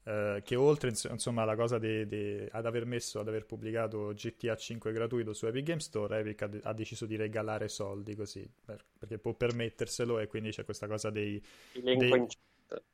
[0.09, 4.55] Eh, che oltre insomma alla cosa di, di, ad aver messo, ad aver pubblicato GTA
[4.55, 8.83] 5 gratuito su Epic Game Store, Epic ha, ha deciso di regalare soldi così, per,
[8.97, 11.39] perché può permetterselo e quindi c'è questa cosa dei,
[11.73, 12.27] dei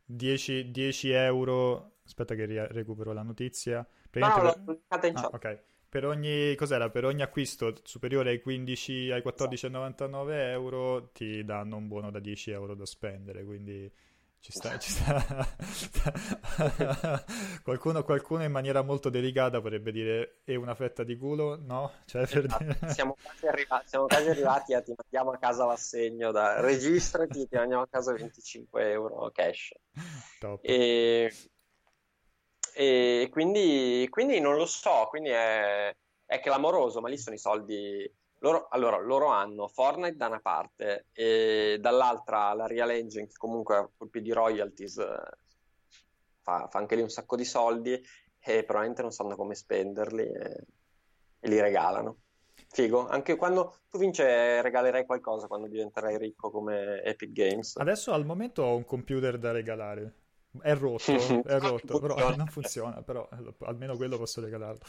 [0.03, 1.91] 10, 10 euro.
[2.03, 5.59] Aspetta che recupero la notizia No, l'ho ah, ok.
[5.87, 6.89] Per ogni, cos'era?
[6.89, 12.51] per ogni acquisto superiore ai 15, ai 14,99 euro ti danno un buono da 10
[12.51, 13.89] euro da spendere, quindi
[14.45, 15.55] ci sta, ci sta.
[17.63, 21.91] qualcuno, qualcuno, in maniera molto delicata potrebbe dire è una fetta di culo, no?
[22.05, 22.63] Cioè, per esatto.
[22.63, 22.77] dire...
[22.93, 26.61] siamo, quasi arrivati, siamo quasi arrivati a ti mandiamo a casa l'assegno, da...
[26.61, 29.73] registrati ti mandiamo a casa 25 euro cash.
[30.39, 30.59] Top.
[30.61, 31.33] E
[32.77, 38.13] e quindi, quindi non lo so, quindi è, è, clamoroso, ma lì sono i soldi.
[38.45, 43.75] Loro, allora, loro hanno Fortnite da una parte e dall'altra la Real Engine, che comunque
[43.75, 45.03] a colpi di royalties
[46.43, 50.65] fa, fa, anche lì un sacco di soldi e probabilmente non sanno come spenderli e,
[51.39, 52.17] e li regalano.
[52.67, 57.77] Figo, anche quando tu vince regalerai qualcosa quando diventerai ricco come Epic Games.
[57.77, 60.24] Adesso al momento ho un computer da regalare.
[60.61, 61.11] È rotto,
[61.45, 63.27] è rotto, però non funziona, però
[63.59, 64.79] almeno quello posso regalarlo.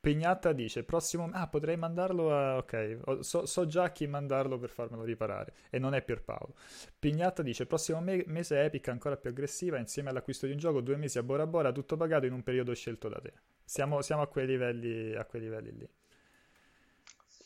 [0.00, 1.30] Pignatta dice, prossimo...
[1.32, 2.56] Ah, potrei mandarlo a...
[2.58, 6.54] Ok, so, so, già chi mandarlo per farmelo riparare, e non è Pierpaolo.
[6.98, 10.96] Pignatta dice, prossimo me- mese Epic ancora più aggressiva, insieme all'acquisto di un gioco, due
[10.96, 13.32] mesi a Bora Bora, tutto pagato in un periodo scelto da te.
[13.64, 15.88] Siamo, siamo a, quei livelli, a quei livelli lì.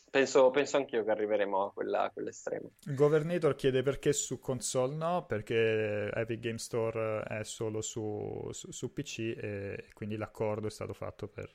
[0.09, 2.71] Penso, penso anch'io che arriveremo a, quella, a quell'estremo.
[2.85, 8.91] Governator chiede perché su console no, perché Epic Game Store è solo su, su, su
[8.91, 11.53] PC e quindi l'accordo è stato fatto per,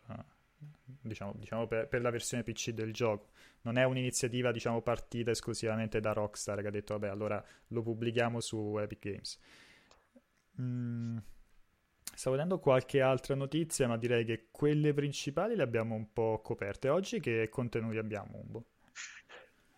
[0.84, 3.30] diciamo, diciamo per, per, la versione PC del gioco.
[3.62, 8.40] Non è un'iniziativa diciamo, partita esclusivamente da Rockstar che ha detto vabbè allora lo pubblichiamo
[8.40, 9.40] su Epic Games.
[10.60, 11.18] Mm.
[12.14, 16.88] Stavo vedendo qualche altra notizia, ma direi che quelle principali le abbiamo un po' coperte.
[16.88, 18.64] Oggi che contenuti abbiamo, Umbo?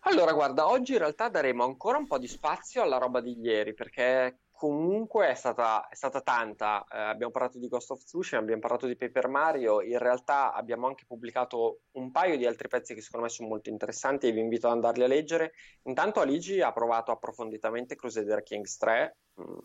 [0.01, 3.73] Allora, guarda, oggi in realtà daremo ancora un po' di spazio alla roba di ieri,
[3.73, 6.85] perché comunque è stata, è stata tanta.
[6.89, 10.87] Eh, abbiamo parlato di Ghost of Tsushima, abbiamo parlato di Paper Mario, in realtà abbiamo
[10.87, 14.39] anche pubblicato un paio di altri pezzi che secondo me sono molto interessanti e vi
[14.39, 15.53] invito ad andarli a leggere.
[15.83, 19.57] Intanto Aligi ha provato approfonditamente Crusader Kings 3, mh, mm,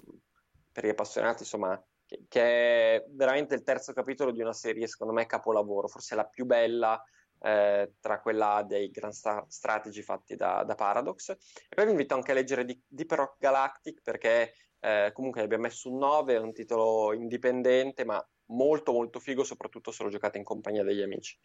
[0.72, 1.80] per gli appassionati, insomma,
[2.28, 6.44] che, è veramente il terzo capitolo di una serie, secondo me, capolavoro, forse la più
[6.44, 7.02] bella
[7.40, 11.30] eh, tra quella dei Grand Star Strategy fatti da, da, Paradox.
[11.30, 15.90] E poi vi invito anche a leggere Deep Rock Galactic perché eh, comunque abbiamo messo
[15.90, 20.44] un 9, è un titolo indipendente, ma molto molto figo, soprattutto se lo giocate in
[20.44, 21.38] compagnia degli amici.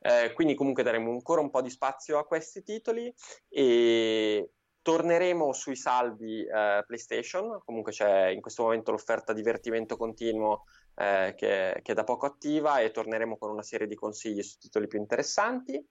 [0.00, 3.12] Eh, quindi comunque daremo ancora un po' di spazio a questi titoli
[3.48, 4.50] e
[4.84, 10.64] Torneremo sui saldi eh, PlayStation, comunque c'è in questo momento l'offerta divertimento continuo
[10.96, 14.58] eh, che, che, è da poco attiva e torneremo con una serie di consigli su
[14.58, 15.82] titoli più interessanti.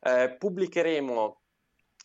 [0.00, 1.40] Eh, pubblicheremo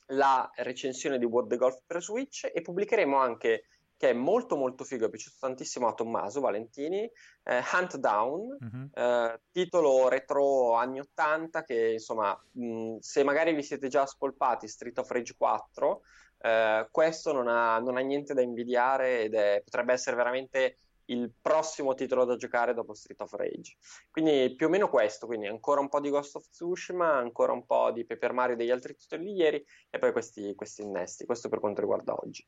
[0.07, 3.67] la recensione di World of Golf per Switch e pubblicheremo anche
[3.97, 7.09] che è molto molto figo, è piaciuto tantissimo a Tommaso Valentini,
[7.43, 13.87] eh, Hunt Down, eh, titolo retro anni 80 che insomma mh, se magari vi siete
[13.87, 16.01] già spolpati Street of Rage 4
[16.39, 21.31] eh, questo non ha, non ha, niente da invidiare ed è, potrebbe essere veramente il
[21.39, 23.75] prossimo titolo da giocare dopo Street of Rage.
[24.09, 27.65] Quindi più o meno questo, quindi ancora un po' di Ghost of Tsushima, ancora un
[27.65, 31.25] po' di Paper Mario e degli altri titoli di ieri e poi questi, questi innesti.
[31.25, 32.45] Questo per quanto riguarda oggi.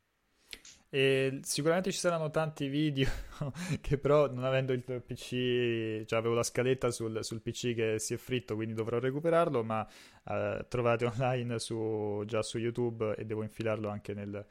[0.90, 3.10] E sicuramente ci saranno tanti video
[3.82, 8.14] che però non avendo il PC, cioè avevo la scaletta sul, sul PC che si
[8.14, 9.86] è fritto, quindi dovrò recuperarlo, ma
[10.30, 14.46] eh, trovate online su, già su YouTube e devo infilarlo anche nel,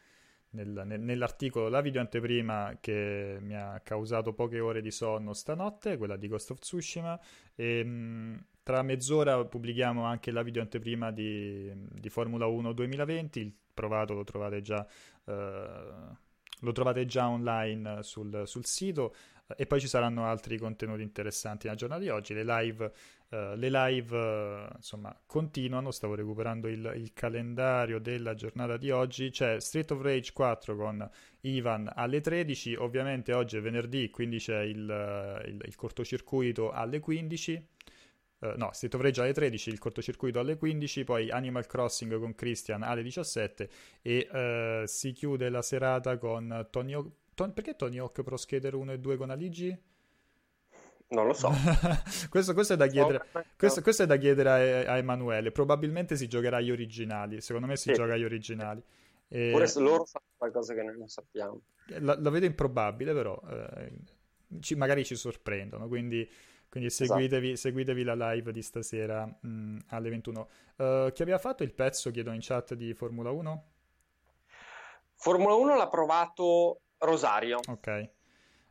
[0.50, 1.70] nel, nel, nell'articolo.
[1.70, 6.50] La video anteprima che mi ha causato poche ore di sonno stanotte, quella di Ghost
[6.50, 7.18] of Tsushima,
[7.54, 13.54] e mh, tra mezz'ora pubblichiamo anche la video anteprima di, di Formula 1 2020, il
[13.72, 14.86] provato lo trovate già...
[15.24, 16.24] Eh,
[16.60, 19.14] lo trovate già online sul, sul sito
[19.54, 22.34] e poi ci saranno altri contenuti interessanti nella giornata di oggi.
[22.34, 22.92] Le live,
[23.28, 25.92] uh, le live uh, insomma, continuano.
[25.92, 29.30] Stavo recuperando il, il, calendario della giornata di oggi.
[29.30, 31.08] C'è Street of Rage 4 con
[31.42, 32.74] Ivan alle 13.
[32.74, 37.68] Ovviamente oggi è venerdì, quindi c'è il, il, il cortocircuito alle 15.
[38.38, 42.34] Uh, no, Street of Rage alle 13, il cortocircuito alle 15, poi Animal Crossing con
[42.34, 43.68] Christian alle 17
[44.02, 44.28] e
[44.82, 47.10] uh, si chiude la serata con Tony Hawk.
[47.34, 49.78] Ton- perché Tony Hawk Pro Skater 1 e 2 con Aligi?
[51.08, 51.50] Non lo so.
[52.28, 53.26] questo, questo, è chiedere,
[53.56, 55.52] questo, questo, è da chiedere, a, a, Emanuele.
[55.52, 57.40] Probabilmente si giocherà agli originali.
[57.40, 57.94] Secondo me si sì.
[57.94, 58.82] gioca agli originali.
[59.28, 59.50] E...
[59.52, 61.60] Pure se loro fanno qualcosa che noi non sappiamo.
[62.00, 63.92] La, la vedo improbabile, però eh,
[64.60, 65.86] ci, magari ci sorprendono.
[65.86, 66.28] Quindi,
[66.76, 67.68] quindi seguitevi, esatto.
[67.68, 70.48] seguitevi, la live di stasera mh, mm, alle 21.
[70.76, 73.64] Uh, eh, chi aveva fatto il pezzo, chiedo in chat, di Formula 1?
[75.14, 77.60] Formula 1 l'ha provato Rosario.
[77.66, 78.10] Ok.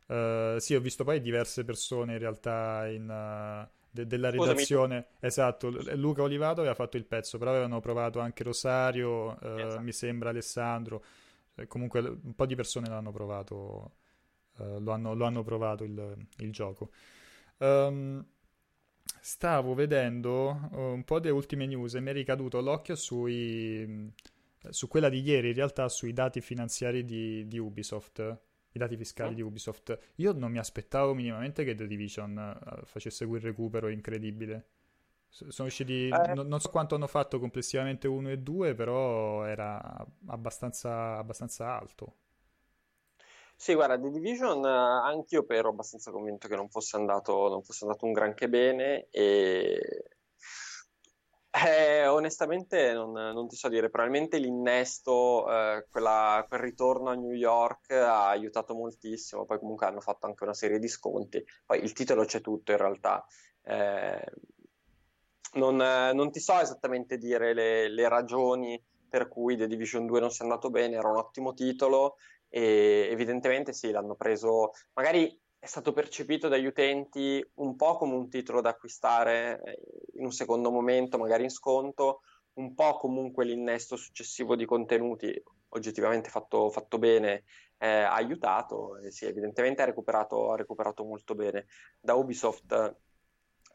[0.06, 5.08] Uh, sì, ho visto poi diverse persone in realtà in, uh, de- della redazione.
[5.08, 5.18] Scusami.
[5.18, 9.80] Esatto, Luca Olivato aveva fatto il pezzo, però avevano provato anche Rosario, uh, esatto.
[9.80, 11.02] mi sembra Alessandro.
[11.66, 13.94] comunque un po' di persone l'hanno provato,
[14.58, 16.90] lo hanno, lo, hanno, provato il, il gioco.
[17.58, 18.24] Um,
[19.20, 24.12] stavo vedendo un po' delle ultime news e mi è ricaduto l'occhio sui,
[24.70, 28.40] su quella di ieri, in realtà sui dati finanziari di, di Ubisoft
[28.76, 29.98] i dati fiscali di Ubisoft.
[30.16, 34.68] Io non mi aspettavo minimamente che The Division uh, facesse quel recupero incredibile.
[35.28, 36.34] Sono usciti, eh.
[36.34, 42.14] n- non so quanto hanno fatto complessivamente 1 e 2, però era abbastanza, abbastanza alto.
[43.58, 47.84] Sì, guarda, The Division uh, anch'io ero abbastanza convinto che non fosse andato, non fosse
[47.84, 50.10] andato un granché bene e
[51.64, 57.32] eh, onestamente non, non, ti so dire, probabilmente l'innesto, eh, quella, quel ritorno a New
[57.32, 61.94] York ha aiutato moltissimo, poi comunque hanno fatto anche una serie di sconti, poi il
[61.94, 63.24] titolo c'è tutto in realtà.
[63.62, 64.32] Eh,
[65.54, 70.30] non, non, ti so esattamente dire le, le, ragioni per cui The Division 2 non
[70.30, 72.16] sia andato bene, era un ottimo titolo
[72.48, 78.28] e evidentemente sì, l'hanno preso, magari è stato percepito dagli utenti un po' come un
[78.28, 79.78] titolo da acquistare eh,
[80.14, 82.20] in un secondo momento, magari in sconto,
[82.54, 87.44] un po' comunque l'innesto successivo di contenuti oggettivamente fatto, fatto bene
[87.78, 91.66] eh, ha aiutato e sì, evidentemente ha recuperato, ha recuperato molto bene.
[92.00, 92.96] Da Ubisoft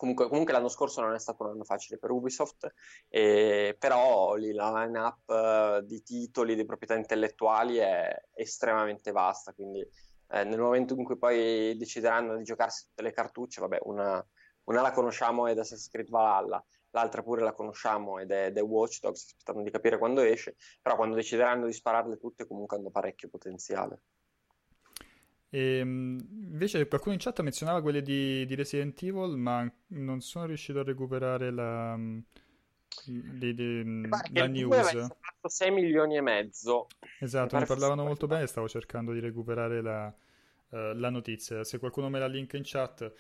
[0.02, 2.74] Comunque, comunque, l'anno scorso non è stato un anno facile per Ubisoft,
[3.08, 9.80] eh, però lì la line-up uh, di titoli, di proprietà intellettuali è estremamente vasta, quindi
[9.80, 14.28] eh, nel momento in cui poi decideranno di giocarsi tutte le cartucce, vabbè, una,
[14.64, 18.62] una la conosciamo ed è Assassin's Creed Valhalla, l'altra pure la conosciamo ed è The
[18.62, 22.90] Watch Dogs, aspettando di capire quando esce, però quando decideranno di spararle tutte comunque hanno
[22.90, 24.02] parecchio potenziale.
[25.54, 26.18] E, ehm,
[26.52, 30.84] invece qualcuno in chat menzionava quelle di, di, Resident Evil, ma non sono riuscito a
[30.84, 32.00] recuperare la,
[33.06, 35.08] di, di, la news.
[35.44, 36.88] 6 milioni e mezzo.
[37.20, 41.64] Esatto, ne parlavano molto bene, stavo cercando di recuperare la, uh, la notizia.
[41.66, 43.14] Se qualcuno me la link in chat.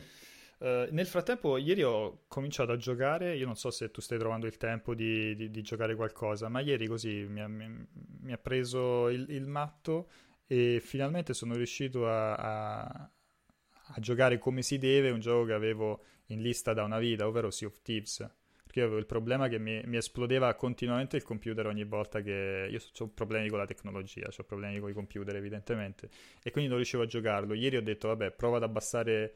[0.59, 3.35] Uh, nel frattempo, ieri ho cominciato a giocare.
[3.35, 6.61] Io non so se tu stai trovando il tempo di, di, di giocare qualcosa, ma
[6.61, 7.87] ieri così mi ha, mi,
[8.21, 10.07] mi ha preso il, il, matto
[10.51, 16.03] e finalmente sono riuscito a, a, a giocare come si deve un gioco che avevo
[16.25, 18.29] in lista da una vita, ovvero Sea of Thieves
[18.61, 22.79] perché avevo il problema che mi, mi, esplodeva continuamente il computer ogni volta che io
[22.99, 26.09] ho problemi con la tecnologia, ho problemi con i computer evidentemente
[26.43, 27.53] e quindi non riuscivo a giocarlo.
[27.53, 29.33] Ieri ho detto vabbè prova ad abbassare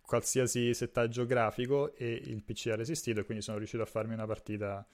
[0.00, 4.26] qualsiasi settaggio grafico e il PC ha resistito e quindi sono riuscito a farmi una
[4.26, 4.86] partita,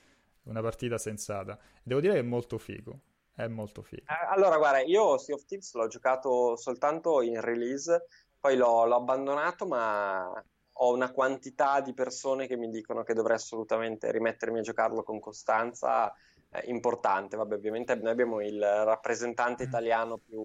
[0.45, 1.59] una partita sensata.
[1.83, 3.01] Devo dire che è molto figo,
[3.35, 4.03] è molto figo.
[4.03, 8.07] Eh, allora guarda, io Sea of Thieves l'ho giocato soltanto in release,
[8.39, 10.45] poi l'ho, l'ho abbandonato ma
[10.77, 15.21] ho una quantità di persone che mi dicono che dovrei assolutamente rimettermi a giocarlo con
[15.21, 16.13] costanza
[16.51, 17.37] eh, importante.
[17.37, 19.69] Vabbè, ovviamente noi abbiamo il rappresentante mm.
[19.69, 20.45] italiano più,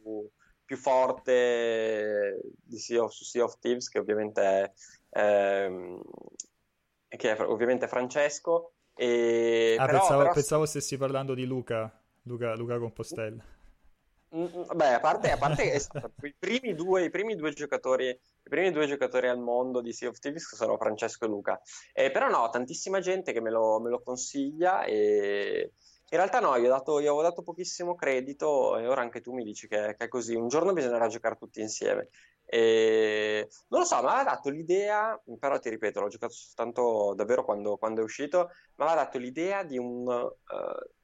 [0.63, 4.71] più forte di sea of, su Sea of Thieves, che ovviamente è,
[5.19, 6.01] ehm,
[7.07, 8.73] che è ovviamente Francesco.
[8.93, 9.75] E...
[9.77, 10.33] Ah, però, pensavo, però...
[10.33, 11.91] pensavo stessi parlando di Luca,
[12.27, 13.43] Luca, Luca Compostella.
[14.35, 18.09] Mm, mm, beh, a parte, a parte esatto, i, primi due, i primi due giocatori
[18.09, 21.61] i primi due giocatori al mondo di Sea of Thieves sono Francesco e Luca.
[21.93, 25.71] Eh, però no, tantissima gente che me lo, me lo consiglia e
[26.09, 29.43] in realtà no, io, dato, io, avevo dato pochissimo credito e ora anche tu mi
[29.43, 30.35] dici che, che è così.
[30.35, 32.09] Un giorno bisognerà giocare tutti insieme.
[32.45, 33.49] E...
[33.67, 37.75] Non lo so, mi aveva dato l'idea, però ti ripeto, l'ho giocato soltanto davvero quando,
[37.77, 40.07] quando è uscito, mi aveva dato l'idea di un...
[40.07, 40.95] Uh,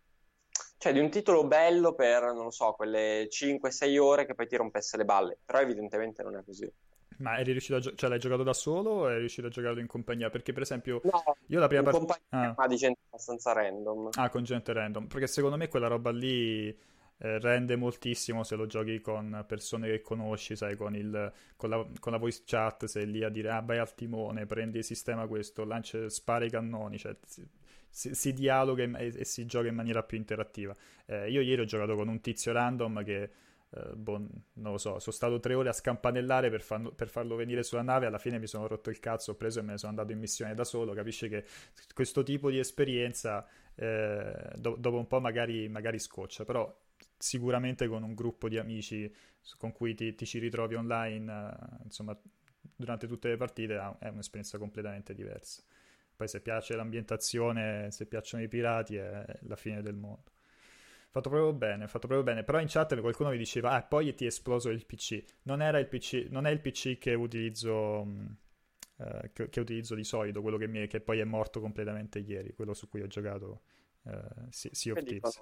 [0.83, 4.57] cioè di un titolo bello per, non lo so, quelle 5-6 ore che poi ti
[4.57, 6.69] rompesse le balle, però evidentemente non è così.
[7.19, 9.79] Ma eri riuscito a gio- cioè l'hai giocato da solo o eri riuscito a giocarlo
[9.79, 10.29] in compagnia?
[10.29, 12.19] Perché per esempio no, io la prima parte...
[12.31, 12.67] Ah.
[12.67, 14.09] di gente abbastanza random.
[14.15, 15.07] Ah, con gente random.
[15.07, 20.01] Perché secondo me quella roba lì eh, rende moltissimo se lo giochi con persone che
[20.01, 23.61] conosci, sai, con, il, con, la, con la voice chat, sei lì a dire ah
[23.61, 27.15] vai al timone, prendi il sistema questo, lancia, spara i cannoni, cioè
[27.93, 30.75] si, si dialoga e, e, si gioca in maniera più interattiva.
[31.05, 33.29] Eh, io ieri ho giocato con un tizio random che
[33.69, 37.35] eh, boh, non lo so, sono stato tre ore a scampanellare per, farlo, per farlo
[37.35, 39.77] venire sulla nave, alla fine mi sono rotto il cazzo, ho preso e me ne
[39.77, 41.45] sono andato in missione da solo, capisci che
[41.93, 46.75] questo tipo di esperienza eh, do- dopo un po' magari, magari scoccia, però
[47.15, 49.11] sicuramente con un gruppo di amici
[49.57, 52.17] con cui ti, ti ci ritrovi online, insomma,
[52.75, 55.61] durante tutte le partite è un'esperienza completamente diversa.
[56.23, 60.31] Poi se piace l'ambientazione, se piacciono i pirati, è la fine del mondo.
[61.09, 62.45] Fatto proprio bene, fatto proprio bene.
[62.45, 65.21] Però in chat qualcuno mi diceva, ah, poi ti è esploso il PC.
[65.43, 68.07] Non, era il PC, non è il PC che utilizzo,
[68.99, 72.53] eh, che, che, utilizzo di solito, quello che, mi, che, poi è morto completamente ieri,
[72.53, 73.63] quello su cui ho giocato
[74.05, 75.41] eh, Sea of Thieves.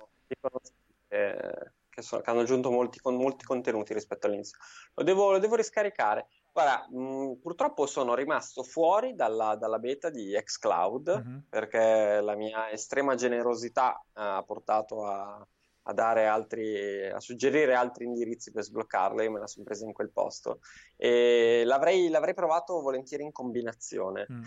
[1.10, 4.58] Eh, che, so, che, hanno aggiunto molti, con molti contenuti rispetto all'inizio.
[4.96, 6.26] Lo devo, lo devo riscaricare.
[6.54, 11.38] Guarda, mh, mm, purtroppo sono rimasto fuori dalla, dalla beta di xCloud mm-hmm.
[11.50, 15.48] perché la mia estrema generosità ha portato a,
[15.84, 19.94] a, dare altri, a suggerire altri indirizzi per sbloccarle, io me la sono presa in
[19.94, 20.60] quel posto
[20.98, 24.44] e l'avrei, l'avrei provato volentieri in combinazione, mm.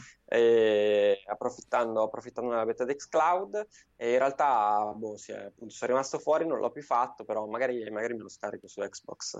[1.27, 6.47] approfittando, approfittando della beta di xCloud e in realtà boh, sì, appunto, sono rimasto fuori,
[6.47, 9.39] non l'ho più fatto, però magari, magari me lo scarico su Xbox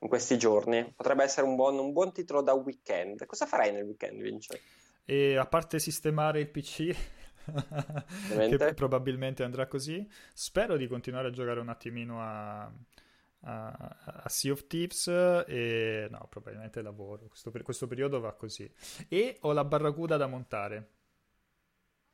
[0.00, 0.92] in questi giorni.
[0.94, 3.24] Potrebbe essere un buon, un buon titolo da weekend.
[3.26, 4.60] Cosa farai nel weekend, Vince?
[5.04, 6.94] E a parte sistemare il PC,
[8.28, 10.06] che probabilmente andrà così.
[10.32, 12.72] Spero di continuare a giocare un attimino a,
[13.40, 15.06] a, a Sea of Thieves
[15.46, 17.26] e no, probabilmente lavoro.
[17.28, 18.70] Questo, questo periodo va così.
[19.08, 20.88] E ho la barracuda da montare.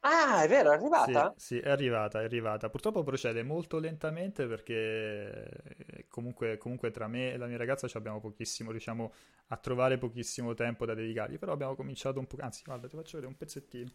[0.00, 1.34] Ah, è vero, è arrivata?
[1.36, 2.70] Sì, sì, è arrivata, è arrivata.
[2.70, 8.70] Purtroppo procede molto lentamente perché comunque, comunque tra me e la mia ragazza abbiamo pochissimo,
[8.70, 9.12] riusciamo
[9.48, 12.36] a trovare pochissimo tempo da dedicargli, però abbiamo cominciato un po'...
[12.38, 13.90] Anzi, guarda, ti faccio vedere un pezzettino.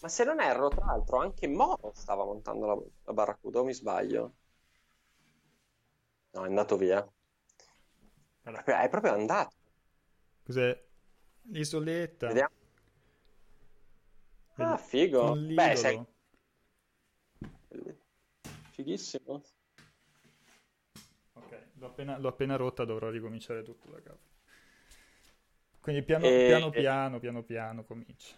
[0.00, 3.72] Ma se non erro, tra l'altro, anche Moro stava montando la, la Barracuda, o mi
[3.72, 4.34] sbaglio?
[6.34, 7.06] No, è andato via.
[8.42, 9.54] È proprio andato.
[10.44, 10.84] Cos'è?
[11.50, 12.26] L'isoletta.
[12.28, 12.61] Vediamo.
[14.56, 15.34] Ah, figo.
[15.34, 16.04] Beh, sei...
[18.70, 19.42] Fighissimo.
[21.34, 24.30] Ok, l'ho appena, l'ho appena rotta, dovrò ricominciare tutto da capo.
[25.80, 26.44] Quindi piano e...
[26.46, 28.36] piano, piano, piano, piano comincia.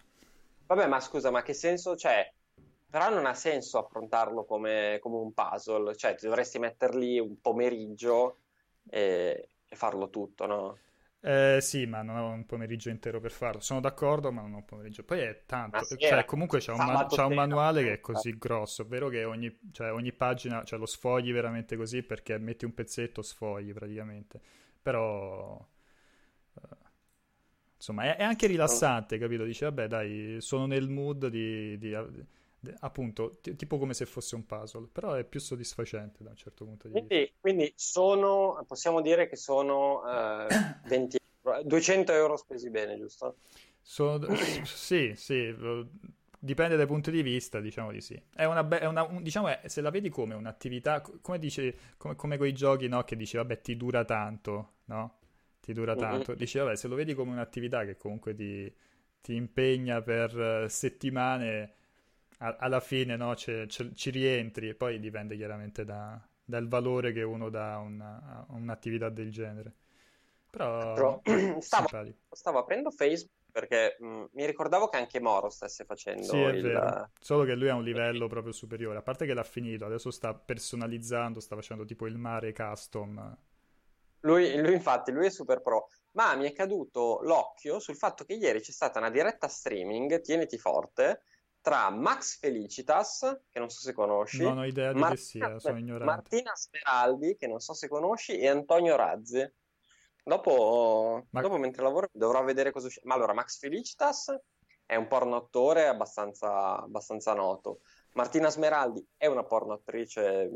[0.67, 2.31] Vabbè, ma scusa, ma che senso c'è?
[2.89, 8.39] Però non ha senso affrontarlo come, come un puzzle, cioè ti dovresti metterli un pomeriggio
[8.89, 10.77] e, e farlo tutto, no?
[11.27, 13.59] Eh, sì, ma non ho un pomeriggio intero per farlo.
[13.59, 15.03] Sono d'accordo, ma non ho un pomeriggio.
[15.03, 15.83] Poi è tanto.
[15.83, 18.83] Cioè, comunque c'è un, man- c'è un, manuale che è così grosso.
[18.83, 22.75] È vero che ogni, cioè, ogni pagina cioè, lo sfogli veramente così perché metti un
[22.75, 24.39] pezzetto, sfogli praticamente.
[24.83, 25.67] Però.
[26.53, 26.75] Uh,
[27.75, 29.45] insomma, è, è, anche rilassante, capito?
[29.45, 31.91] Dici, vabbè, dai, sono nel mood di, di
[32.79, 36.65] appunto, t- tipo come se fosse un puzzle, però è più soddisfacente da un certo
[36.65, 37.33] punto di quindi, vista.
[37.39, 40.47] Quindi sono, possiamo dire che sono uh,
[40.87, 43.37] 20 euro, 200 euro spesi bene, giusto?
[43.81, 45.53] Sono, sì, sì,
[46.39, 48.19] dipende dai punti di vista, diciamo di sì.
[48.33, 51.73] È una, be- è una un, diciamo, è, se la vedi come un'attività, come dici,
[51.97, 53.03] come, come quei giochi, no?
[53.03, 55.17] Che dici, vabbè, ti dura tanto, no?
[55.59, 56.31] Ti dura tanto.
[56.31, 56.39] Mm-hmm.
[56.39, 58.71] Dici, vabbè, se lo vedi come un'attività che comunque ti,
[59.21, 60.35] ti impegna per
[60.65, 60.67] uh,
[62.39, 67.23] alla fine no, c'è, c'è, ci rientri e poi dipende chiaramente da, dal valore che
[67.23, 69.73] uno dà a, una, a un'attività del genere.
[70.49, 71.21] Però, Però
[71.59, 71.87] stavo,
[72.29, 76.61] stavo, aprendo Facebook perché mh, mi ricordavo che anche Moro stesse facendo sì, è il...
[76.61, 77.09] vero.
[77.19, 78.97] Solo che lui ha un livello proprio superiore.
[78.97, 83.37] A parte che l'ha finito, adesso sta personalizzando, sta facendo tipo il mare custom.
[84.21, 85.87] Lui, lui infatti, lui è super pro.
[86.11, 90.57] Ma mi è caduto l'occhio sul fatto che ieri c'è stata una diretta streaming, tieniti
[90.57, 91.21] forte,
[91.65, 95.79] tra Max Felicitas, che non so se conosci, non ho idea di Martina, sia, sono
[95.79, 96.05] ignorante.
[96.05, 99.51] Martina Smeraldi, che non so se conosci, e Antonio Razzi.
[100.23, 101.41] Dopo, Ma...
[101.41, 103.07] dopo mentre lavoro, dovrò vedere cosa uscirà.
[103.07, 104.39] Ma allora, Max Felicitas
[104.85, 107.79] è un porno attore abbastanza, abbastanza noto.
[108.13, 110.51] Martina Smeraldi è una porno attrice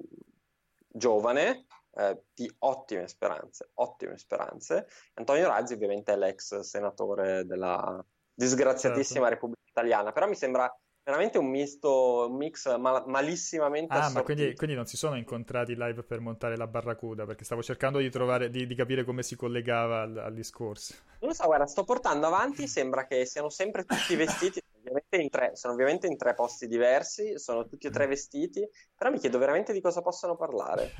[0.88, 4.86] giovane, eh, di ottime speranze, ottime speranze.
[5.16, 8.00] Antonio Razzi ovviamente è l'ex senatore della
[8.32, 9.34] disgraziatissima certo.
[9.34, 10.72] Repubblica Italiana, però mi sembra
[11.10, 15.76] veramente un misto, un mix mal- malissimamente Ah, ma quindi, quindi, non si sono incontrati
[15.76, 19.36] live per montare la barracuda, perché stavo cercando di trovare, di, di capire come si
[19.36, 20.94] collegava al, al, discorso.
[21.20, 25.30] Non lo so, guarda, sto portando avanti, sembra che siano sempre tutti vestiti, ovviamente in
[25.30, 29.38] tre, sono ovviamente in tre posti diversi, sono tutti e tre vestiti, però mi chiedo
[29.38, 30.92] veramente di cosa possano parlare.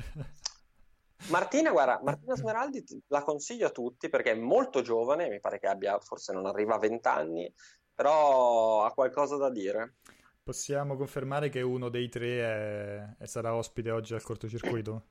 [1.28, 5.66] Martina, guarda, Martina Smeraldi la consiglio a tutti perché è molto giovane, mi pare che
[5.66, 7.54] abbia, forse non arriva a 20 anni,
[8.00, 9.96] però ha qualcosa da dire.
[10.42, 13.26] Possiamo confermare che uno dei tre è...
[13.26, 15.04] sarà ospite oggi al cortocircuito?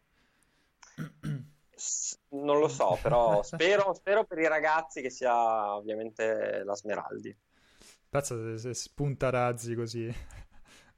[2.29, 7.37] non lo so, però spero, spero, per i ragazzi che sia ovviamente la Smeraldi.
[8.09, 10.11] Pazza se, se spunta razzi così.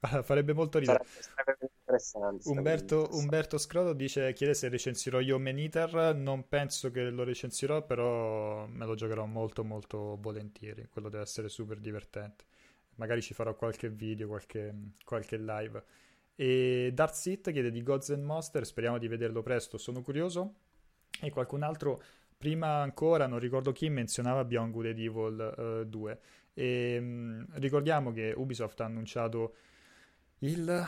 [0.00, 1.04] Farebbe molto ridere.
[1.04, 2.48] Sarebbe, interessante.
[2.48, 3.08] Umberto.
[3.12, 6.14] Umberto Scroto dice, chiede se recensirò io Maniter.
[6.16, 10.88] Non penso che lo recensirò, però me lo giocherò molto molto volentieri.
[10.90, 12.44] Quello deve essere super divertente.
[12.96, 14.74] Magari ci farò qualche video, qualche,
[15.04, 15.82] qualche live.
[16.34, 20.54] E Dark Seat chiede di Gods and Monster, speriamo di vederlo presto, sono curioso.
[21.20, 22.02] E qualcun altro,
[22.36, 26.20] prima ancora, non ricordo chi, menzionava Beyond Good and Evil uh, 2.
[26.54, 29.54] E, um, ricordiamo che Ubisoft ha annunciato
[30.40, 30.86] il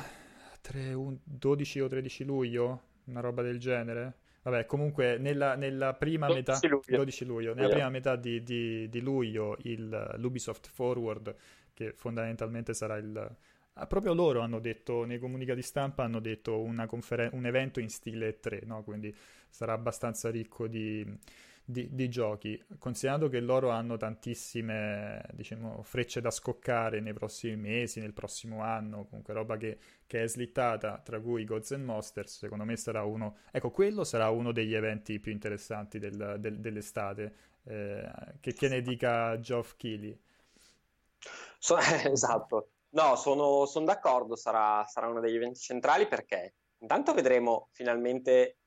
[0.65, 4.15] 3, 12 o 13 luglio, una roba del genere.
[4.43, 6.97] Vabbè, comunque nella, nella prima 12 metà, luglio.
[6.97, 11.35] 12 luglio, nella prima metà di, di, di luglio il, l'Ubisoft Forward,
[11.75, 13.37] che fondamentalmente sarà il...
[13.75, 18.41] Ah, proprio loro hanno detto, nei comunicati stampa hanno detto conferen- un evento in stile
[18.41, 18.83] 3, no?
[18.85, 19.15] quindi
[19.49, 21.05] sarà abbastanza ricco di,
[21.65, 28.01] di, di, giochi, considerando che loro hanno tantissime diciamo, frecce da scoccare nei prossimi mesi,
[28.01, 32.65] nel prossimo anno, comunque roba che, che è slittata, tra cui Gods and Monsters, secondo
[32.65, 37.35] me sarà uno, ecco quello sarà uno degli eventi più interessanti del, del, dell'estate,
[37.65, 38.11] eh,
[38.41, 40.19] che, che ne dica Geoff Keighley.
[41.59, 47.69] So, esatto, no, sono, sono d'accordo, sarà, sarà uno degli eventi centrali perché intanto vedremo
[47.73, 48.59] finalmente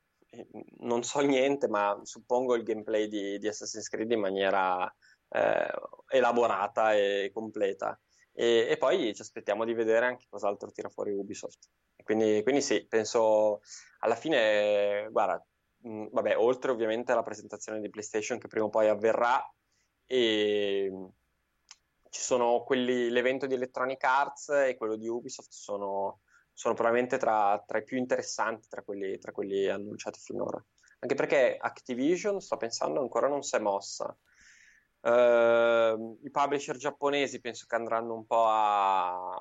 [0.79, 4.93] non so niente, ma suppongo il gameplay di, di Assassin's Creed in maniera
[5.29, 5.71] eh,
[6.09, 7.99] elaborata e completa.
[8.33, 11.69] E, e, poi ci aspettiamo di vedere anche cos'altro tira fuori Ubisoft.
[12.03, 13.61] Quindi, quindi sì, penso
[13.99, 15.43] alla fine, guarda,
[15.81, 19.43] mh, vabbè, oltre ovviamente alla presentazione di PlayStation che prima o poi avverrà,
[20.05, 20.91] e
[22.09, 26.21] ci sono quelli, l'evento di Electronic Arts e quello di Ubisoft sono
[26.57, 30.59] sono probabilmente tra, tra i più interessanti tra quelli, tra quelli, annunciati finora.
[31.01, 34.17] Anche perché Activision, sto pensando, ancora non si è mossa.
[35.01, 39.39] Uh, I publisher giapponesi penso che andranno un po' a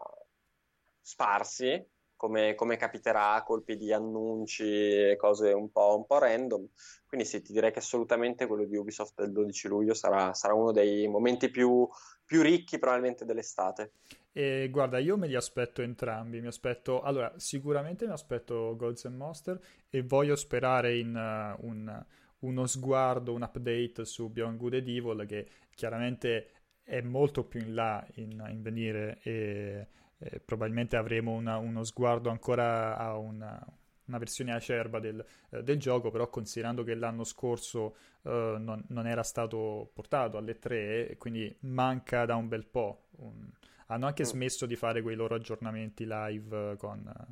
[1.01, 1.83] sparsi,
[2.17, 6.69] come, come capiterà, colpi di annunci e cose un po', un po', random.
[7.07, 10.71] Quindi sì, ti direi che assolutamente quello di Ubisoft del 12 luglio sarà, sarà uno
[10.71, 11.89] dei momenti più,
[12.27, 13.93] più ricchi probabilmente dell'estate.
[14.39, 16.43] E guarda, io me li aspetto entrambi.
[16.43, 19.59] Mi aspetto, allora, sicuramente mi aspetto Gods and Monster
[19.89, 22.05] e voglio sperare in uh, un,
[22.41, 26.51] uno sguardo, un update su Beyond Good and Evil che chiaramente
[26.83, 29.87] è molto più in là in, in venire e,
[30.19, 33.59] e, probabilmente avremo una, uno sguardo ancora a una,
[34.05, 39.07] una versione acerba del, eh, del, gioco, però considerando che l'anno scorso eh, non, non,
[39.07, 43.07] era stato portato alle 3, quindi manca da un bel po'.
[43.13, 43.51] Un,
[43.87, 44.27] hanno anche mm.
[44.27, 47.29] smesso di fare quei loro aggiornamenti live con,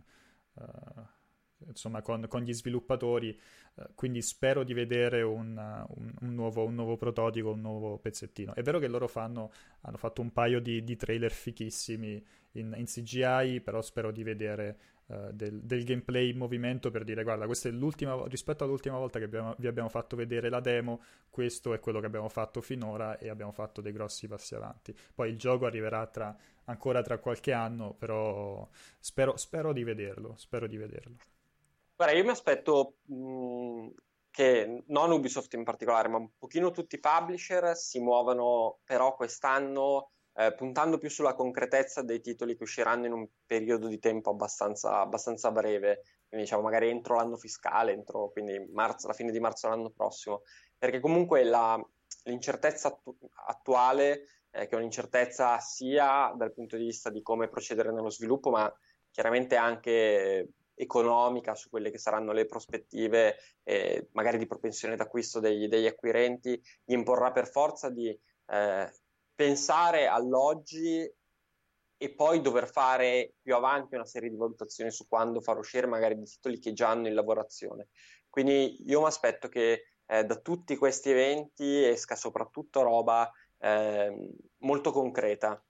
[0.55, 1.03] uh,
[1.67, 3.39] insomma, con, con, gli sviluppatori,
[3.75, 5.57] uh, quindi spero di vedere un,
[5.89, 8.55] un, un, nuovo, un, nuovo, prototipo, un nuovo pezzettino.
[8.55, 9.53] È vero che loro fanno,
[9.83, 14.79] hanno fatto un paio di, di trailer fichissimi in, in, CGI, però spero di vedere
[15.07, 19.19] uh, del, del, gameplay in movimento per dire guarda, questa è l'ultima, rispetto all'ultima volta
[19.19, 23.19] che abbiamo, vi abbiamo fatto vedere la demo, questo è quello che abbiamo fatto finora
[23.19, 24.95] e abbiamo fatto dei grossi passi avanti.
[25.15, 30.67] Poi il gioco arriverà tra, ancora tra qualche anno, però spero, spero di vederlo, spero
[30.67, 31.17] di vederlo.
[31.97, 33.89] Guarda, io mi aspetto mh,
[34.31, 40.14] che non Ubisoft in particolare, ma un pochino tutti i publisher si muovano però quest'anno
[40.37, 45.01] eh, puntando più sulla concretezza dei titoli che usciranno in un periodo di tempo abbastanza,
[45.01, 49.69] abbastanza breve, quindi diciamo magari entro l'anno fiscale, entro quindi marzo, la fine di marzo
[49.69, 50.43] dell'anno prossimo,
[50.77, 51.81] perché comunque la,
[52.25, 53.17] l'incertezza attu-
[53.47, 58.51] attuale, eh, che è un'incertezza sia dal punto di vista di come procedere nello sviluppo,
[58.51, 58.73] ma
[59.11, 65.69] chiaramente anche economica su quelle che saranno le prospettive, eh, magari di propensione d'acquisto degli,
[65.69, 68.09] degli acquirenti, gli imporrà per forza di
[68.47, 68.93] eh,
[69.35, 71.11] pensare all'oggi
[71.97, 76.17] e poi dover fare più avanti una serie di valutazioni su quando far uscire magari
[76.17, 77.89] dei titoli che già hanno in lavorazione.
[78.29, 84.91] Quindi io mi aspetto che eh, da tutti questi eventi esca soprattutto roba eh, molto
[84.91, 85.63] concreta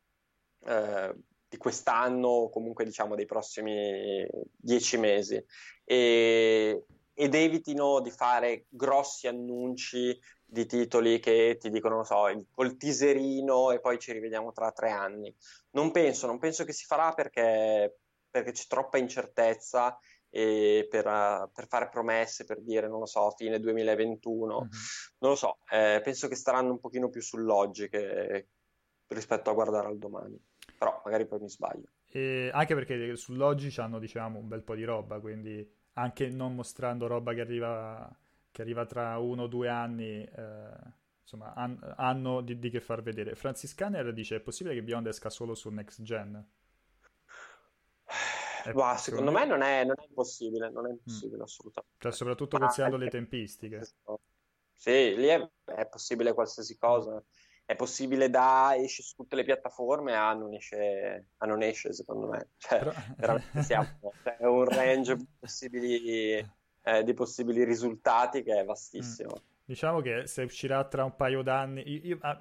[0.66, 1.14] eh,
[1.48, 5.42] di quest'anno o comunque diciamo dei prossimi dieci mesi
[5.84, 12.46] e, ed evitino di fare grossi annunci di titoli che ti dicono, non so, il,
[12.50, 15.34] col teaserino e poi ci rivediamo tra tre anni.
[15.70, 17.98] Non penso, non penso che si farà perché,
[18.30, 21.04] perché c'è troppa incertezza e per,
[21.52, 24.68] per, fare promesse, per dire, non lo so, fine 2021, mm-hmm.
[25.18, 28.48] non lo so, eh, penso che staranno un pochino più sull'oggi che,
[29.08, 30.36] rispetto a guardare al domani,
[30.76, 31.88] però magari poi mi sbaglio.
[32.10, 37.06] E anche perché sull'oggi hanno, diciamo, un bel po' di roba, quindi anche non mostrando
[37.06, 38.18] roba che arriva
[38.54, 40.76] che arriva tra uno o due anni, eh,
[41.22, 43.34] insomma, han, hanno di, di, che far vedere.
[43.34, 46.48] Francis Scanner dice: è possibile che Beyond esca solo su next gen?
[48.72, 51.42] Bah, secondo me non è, non è impossibile, non è impossibile mm.
[51.42, 51.96] assolutamente.
[51.98, 53.80] Cioè, soprattutto considerando le tempistiche.
[54.72, 57.20] Sì, lì è, è, possibile qualsiasi cosa.
[57.64, 62.28] È possibile da esce su tutte le piattaforme a non esce, a non esce secondo
[62.28, 62.50] me.
[62.56, 62.92] Cioè, Però...
[63.16, 66.38] veramente siamo, cioè, è un range possibili,
[66.84, 69.32] eh, di possibili risultati che è vastissimo.
[69.38, 69.52] Mm.
[69.64, 71.82] Diciamo che se uscirà tra un paio d'anni...
[71.86, 72.38] Io, io ah,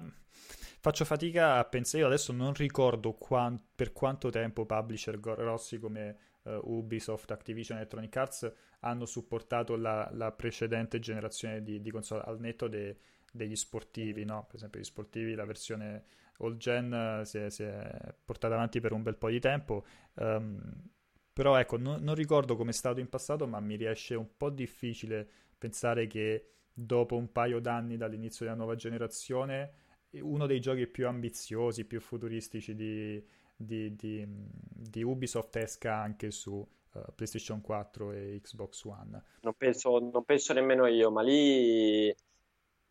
[0.80, 6.16] faccio fatica a pensare, io adesso non ricordo quant, per quanto tempo publisher grossi come
[6.42, 12.38] uh, Ubisoft, Activision, Electronic Arts hanno supportato la, la precedente generazione di, di console al
[12.38, 12.98] netto de,
[13.32, 14.44] degli sportivi, no?
[14.46, 16.04] per esempio gli sportivi, la versione
[16.38, 19.86] old gen uh, si, è, si, è, portata avanti per un bel po' di tempo.
[20.14, 20.92] Um,
[21.34, 24.50] però ecco, no, non ricordo come è stato in passato, ma mi riesce un po'
[24.50, 25.28] difficile
[25.58, 29.82] pensare che dopo un paio d'anni dall'inizio della nuova generazione
[30.20, 33.22] uno dei giochi più ambiziosi, più futuristici di,
[33.56, 39.22] di, di, di Ubisoft esca anche su uh, PlayStation 4 e Xbox One.
[39.40, 42.14] Non penso, non penso nemmeno io, ma lì,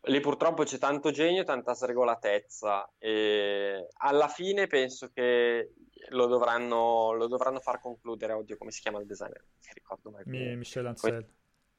[0.02, 5.72] lì purtroppo c'è tanto genio, tanta sregolatezza e alla fine penso che
[6.10, 8.32] lo dovranno, lo dovranno far concludere.
[8.32, 9.40] Oddio, come si chiama il designer?
[9.40, 10.22] Non mi ricordo mai.
[10.26, 11.26] Mi, Michel Ancel.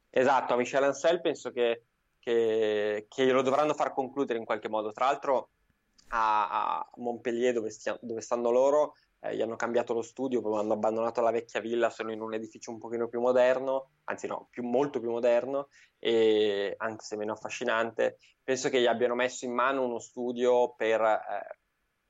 [0.10, 1.84] Esatto, a Michel Ancel penso che
[2.26, 4.92] che, che lo dovranno far concludere in qualche modo.
[4.92, 5.50] Tra l'altro
[6.10, 10.58] a, a Montpellier, dove, stia, dove, stanno loro, eh, gli hanno cambiato lo studio, poi
[10.58, 14.48] hanno abbandonato la vecchia villa, sono in un edificio un pochino più moderno, anzi no,
[14.50, 15.68] più, molto più moderno,
[16.00, 18.18] e anche se meno affascinante.
[18.44, 21.02] Penso che gli abbiano messo in mano uno studio per...
[21.02, 21.58] Eh,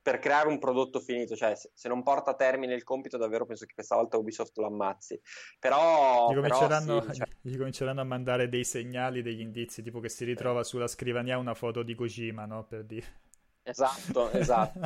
[0.05, 3.65] per creare un prodotto finito, cioè se, non porta a termine il compito, davvero penso
[3.65, 5.19] che questa volta Ubisoft lo ammazzi.
[5.57, 7.27] Però, gli cominceranno, però sì, cioè...
[7.41, 11.55] gli cominceranno, a mandare dei segnali, degli indizi, tipo che si ritrova sulla scrivania una
[11.55, 12.65] foto di Kojima, no?
[12.65, 13.21] Per dire.
[13.63, 14.79] Esatto, esatto.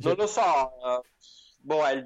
[0.00, 0.70] non lo so,
[1.60, 2.04] boh, è,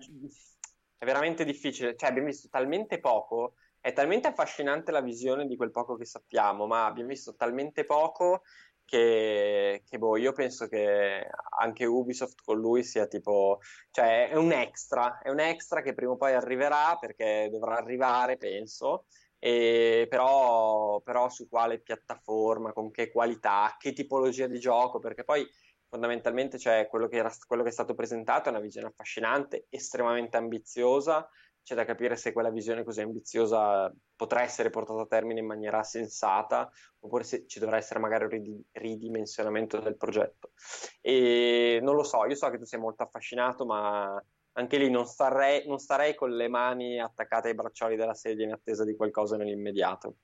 [0.99, 5.71] è veramente difficile, cioè abbiamo visto talmente poco è talmente affascinante la visione di quel
[5.71, 8.45] poco che sappiamo, ma abbiamo visto talmente poco
[8.85, 11.27] che, che boh, io penso che
[11.59, 13.61] anche Ubisoft con lui sia tipo,
[13.91, 18.37] cioè è un extra, è un extra che prima o poi arriverà perché dovrà arrivare,
[18.37, 19.07] penso,
[19.39, 25.47] e però, però su quale piattaforma, con che qualità, che tipologia di gioco, perché poi
[25.89, 30.37] fondamentalmente cioè, quello, che era, quello che è stato presentato è una visione affascinante, estremamente
[30.37, 31.29] ambiziosa,
[31.65, 35.83] c'è da capire se quella visione così ambiziosa potrà essere portata a termine in maniera
[35.83, 40.53] sensata oppure se ci dovrà essere magari un ridimensionamento del progetto.
[41.01, 44.23] E non lo so, io so che tu sei molto affascinato, ma
[44.57, 48.53] anche lì non starei, non starei con le mani attaccate ai braccioli della sedia in
[48.53, 50.17] attesa di qualcosa nell'immediato.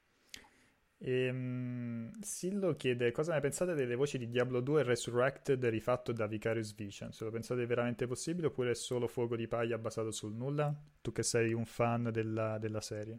[1.03, 6.75] Ehm, Sillo chiede cosa ne pensate delle voci di Diablo 2 Resurrected rifatto da Vicarious
[6.75, 7.11] Vision?
[7.13, 10.75] Se lo pensate veramente possibile oppure è solo fuoco di paglia basato sul nulla?
[11.01, 13.19] Tu che sei un fan della, della serie.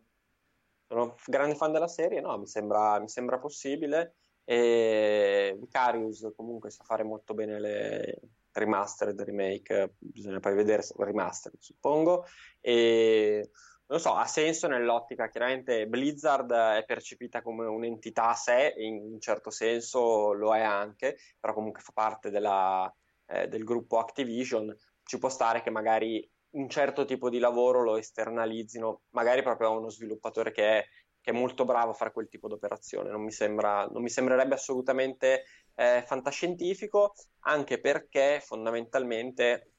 [0.88, 4.18] Sono un grande fan della serie, no, mi sembra, mi sembra possibile.
[4.44, 8.20] E Vicarious comunque sa fare molto bene le
[8.52, 12.26] remastered, remake, bisogna poi vedere remastered, suppongo.
[12.60, 13.50] E
[13.92, 19.20] non so, ha senso nell'ottica, chiaramente Blizzard è percepita come un'entità a sé, in un
[19.20, 22.90] certo senso lo è anche, però comunque fa parte della,
[23.26, 24.74] eh, del gruppo Activision,
[25.04, 29.78] ci può stare che magari un certo tipo di lavoro lo esternalizzino, magari proprio a
[29.78, 30.86] uno sviluppatore che è,
[31.20, 35.44] che è molto bravo a fare quel tipo di operazione, non non mi sembrerebbe assolutamente
[35.76, 39.72] eh, fantascientifico, anche perché fondamentalmente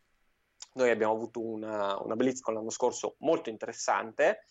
[0.74, 4.44] noi abbiamo avuto una, una BlizzCon l'anno scorso molto interessante,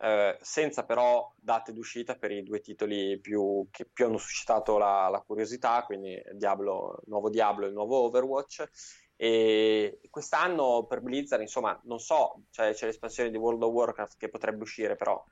[0.00, 5.08] eh, senza però date d'uscita per i due titoli più, che più hanno suscitato la,
[5.08, 8.68] la curiosità, quindi Diablo, nuovo Diablo e il nuovo Overwatch.
[9.16, 14.28] E quest'anno per Blizzard, insomma, non so, cioè, c'è l'espansione di World of Warcraft che
[14.28, 15.22] potrebbe uscire, però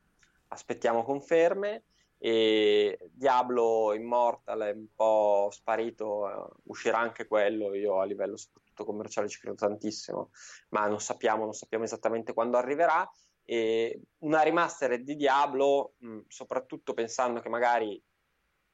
[0.49, 1.85] aspettiamo conferme.
[2.23, 7.75] E Diablo Immortal è un po' sparito, uh, uscirà anche quello.
[7.75, 8.37] Io a livello
[8.81, 10.31] soprattutto commerciale ci credo tantissimo,
[10.71, 13.09] ma non sappiamo, non sappiamo esattamente quando arriverà.
[13.45, 18.01] E una remastered di Diablo, mh, soprattutto pensando che magari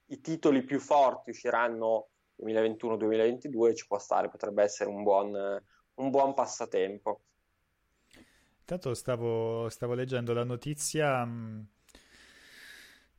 [0.09, 2.09] i titoli più forti usciranno
[2.43, 5.35] 2021-2022, ci può stare, potrebbe essere un buon,
[5.95, 7.23] un buon passatempo.
[8.61, 11.69] Intanto stavo, stavo, leggendo la notizia, mh,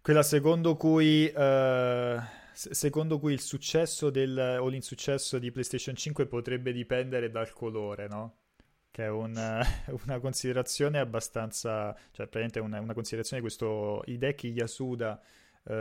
[0.02, 2.20] quella secondo cui, uh,
[2.58, 8.38] secondo cui il successo del, o l'insuccesso di PlayStation 5 potrebbe dipendere dal colore, no?
[8.89, 9.64] Che è una,
[10.05, 15.22] una considerazione abbastanza, cioè praticamente una, una considerazione di questo Hideki Yasuda
[15.64, 15.72] uh,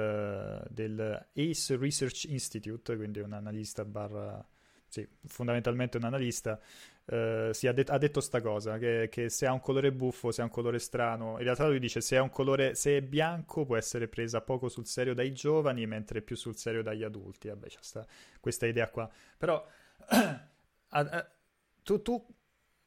[0.68, 4.47] del ACE Research Institute, quindi un analista barra,
[4.87, 6.61] sì, fondamentalmente un analista,
[7.07, 10.31] uh, sì, ha, det- ha, detto sta cosa, che, che, se ha un colore buffo,
[10.31, 13.77] se ha un colore strano, in realtà lui dice se, colore, se è bianco può
[13.77, 17.79] essere presa poco sul serio dai giovani, mentre più sul serio dagli adulti, vabbè c'è
[17.81, 18.07] sta,
[18.41, 19.65] questa idea qua, però
[21.83, 22.27] tu, tu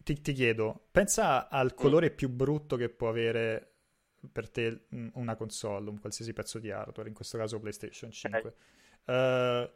[0.03, 3.73] ti, ti, chiedo, pensa al colore più brutto che può avere
[4.31, 8.39] per te una console, un qualsiasi pezzo di hardware, in questo caso PlayStation 5.
[9.05, 9.63] Okay.
[9.63, 9.69] Uh,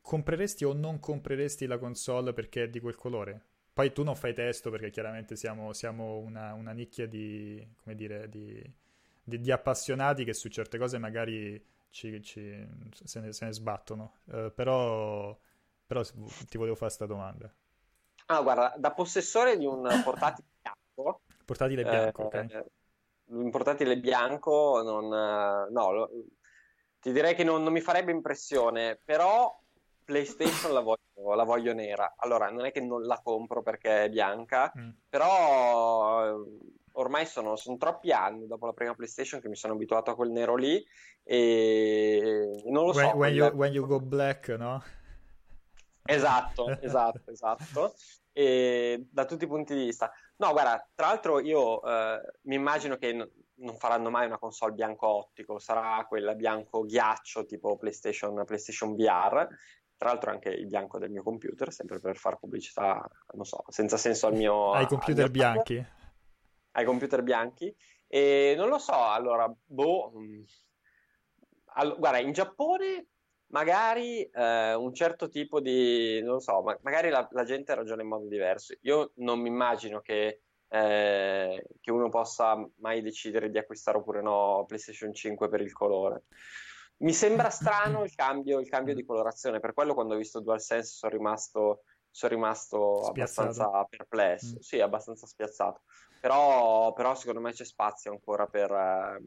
[0.00, 3.42] compreresti o non compreresti la console perché è di quel colore?
[3.78, 8.28] Poi tu non fai testo perché chiaramente siamo, siamo una, una, nicchia di, come dire,
[8.28, 8.60] di,
[9.22, 12.66] di, di, appassionati che su certe cose magari ci, ci,
[13.04, 14.14] se, ne, se, ne, sbattono.
[14.24, 15.38] Uh, però,
[15.86, 17.54] però ti volevo fare questa domanda.
[18.26, 21.20] Ah, guarda, da possessore di un portatile bianco.
[21.44, 22.66] Portatile bianco, eh, ok.
[23.26, 25.06] Un portatile bianco, non,
[25.70, 26.10] no, lo,
[26.98, 29.56] ti direi che non, non, mi farebbe impressione, però
[30.08, 32.14] PlayStation la voglio, la voglio, nera.
[32.16, 34.88] Allora, non è che non la compro perché è bianca, mm.
[35.06, 36.44] però eh,
[36.92, 40.30] ormai sono, sono, troppi anni dopo la prima PlayStation che mi sono abituato a quel
[40.30, 40.82] nero lì
[41.22, 43.00] e non lo so.
[43.00, 44.82] When, when, you, when you go black, no?
[46.04, 47.94] Esatto, esatto, esatto.
[48.32, 50.10] E da tutti i punti di vista.
[50.36, 54.72] No, guarda, tra l'altro io eh, mi immagino che n- non faranno mai una console
[54.72, 59.46] bianco ottico, sarà quella bianco ghiaccio tipo PlayStation, PlayStation VR.
[59.98, 63.96] Tra l'altro anche il bianco del mio computer, sempre per fare pubblicità, non so, senza
[63.96, 64.70] senso al mio...
[64.70, 65.86] Ai computer mio bianchi?
[66.72, 67.74] Ai computer bianchi.
[68.06, 70.12] E non lo so, allora, boh...
[70.16, 70.42] Mm,
[71.74, 73.08] all- guarda, in Giappone
[73.48, 78.08] magari eh, un certo tipo di, non so, ma- magari la, la, gente ragiona in
[78.08, 78.74] modo diverso.
[78.82, 84.64] Io non mi immagino che, eh, che, uno possa mai decidere di acquistare oppure no
[84.66, 86.24] PlayStation 5 per il colore.
[86.98, 90.90] Mi sembra strano il cambio, il cambio di colorazione, per quello quando ho visto DualSense
[90.92, 94.60] sono rimasto, sono rimasto abbastanza perplesso, mm.
[94.60, 95.82] sì, abbastanza spiazzato.
[96.20, 98.70] Però, però, secondo me c'è spazio ancora per...
[98.70, 99.24] Eh,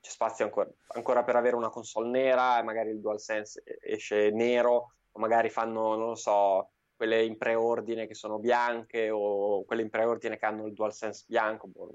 [0.00, 4.94] c'è spazio ancora, ancora, per avere una console nera e magari il DualSense esce nero
[5.12, 9.90] o magari fanno, non lo so, quelle in preordine che sono bianche o quelle in
[9.90, 11.68] preordine che hanno il DualSense bianco.
[11.68, 11.90] Boh,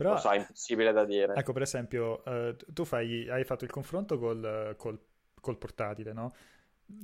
[0.00, 1.34] Però, lo so, è impossibile da dire.
[1.34, 4.98] Ecco, per esempio, uh, tu fai, hai fatto il confronto col, col,
[5.38, 6.32] col portatile, no?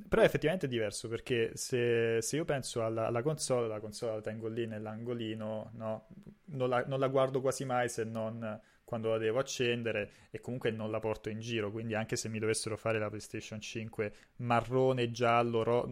[0.09, 4.21] Però effettivamente è diverso perché se, se io penso alla, alla, console, la console la
[4.23, 6.09] tengo lì nell'angolino, no?
[6.47, 10.71] non, la, non la guardo quasi mai se non quando la devo accendere e comunque
[10.71, 15.11] non la porto in giro, quindi anche se mi dovessero fare la PlayStation 5 marrone,
[15.11, 15.89] giallo, ro-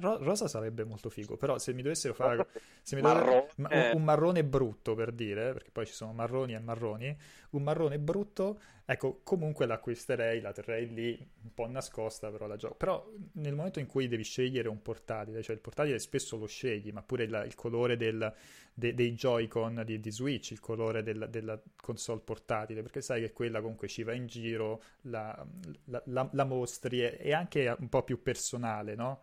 [0.00, 2.46] ro- rosa sarebbe molto figo, però se mi dovessero fare
[2.92, 3.48] mi dovessero...
[3.56, 7.16] un, un marrone brutto per dire, perché poi ci sono marroni e marroni,
[7.56, 12.76] un marrone brutto Ecco, comunque l'acquisterei, la terrei lì un po' nascosta, però la gioco.
[12.76, 16.92] Però nel momento in cui devi scegliere un portatile, cioè il portatile spesso lo scegli,
[16.92, 18.32] ma pure il, il colore del,
[18.72, 23.32] de, dei Joy-Con di, di, Switch, il colore del, della console portatile, perché sai che
[23.32, 25.44] quella comunque ci va in giro, la,
[25.86, 29.22] la, la, la mostri, è anche un po' più personale, no?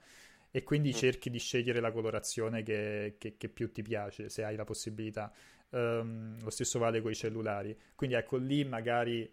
[0.52, 0.94] E quindi mm.
[0.94, 5.32] cerchi di scegliere la colorazione che, che, che più ti piace, se hai la possibilità.
[5.74, 7.76] Um, lo stesso vale con i cellulari.
[7.96, 9.32] Quindi ecco, lì magari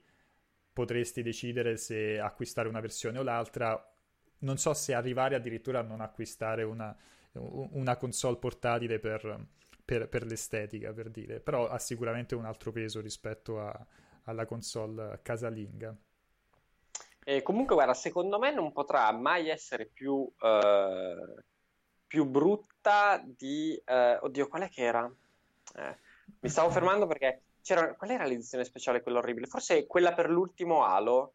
[0.73, 3.93] potresti decidere se acquistare una versione o l'altra.
[4.39, 6.97] Non so se arrivare addirittura a non acquistare una,
[7.33, 9.47] una console portatile per,
[9.85, 13.87] per, per, l'estetica, per dire, però ha sicuramente un altro peso rispetto a,
[14.25, 15.95] alla console casalinga.
[17.23, 21.35] E comunque, guarda, secondo me non potrà mai essere più, uh,
[22.07, 23.79] più brutta di...
[23.87, 25.13] Uh, oddio, qual è che era?
[25.77, 25.97] Eh,
[26.39, 29.47] mi stavo fermando perché c'era, qual era l'edizione speciale, quella orribile?
[29.47, 31.35] Forse quella per l'ultimo Halo,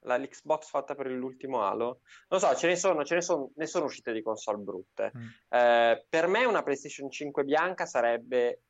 [0.00, 2.00] la, l'Xbox fatta per l'ultimo Halo.
[2.28, 5.12] Non so, ce ne sono, ce ne sono, ne sono uscite di console brutte.
[5.16, 5.26] Mm.
[5.48, 8.60] Eh, per me una PlayStation 5 bianca sarebbe,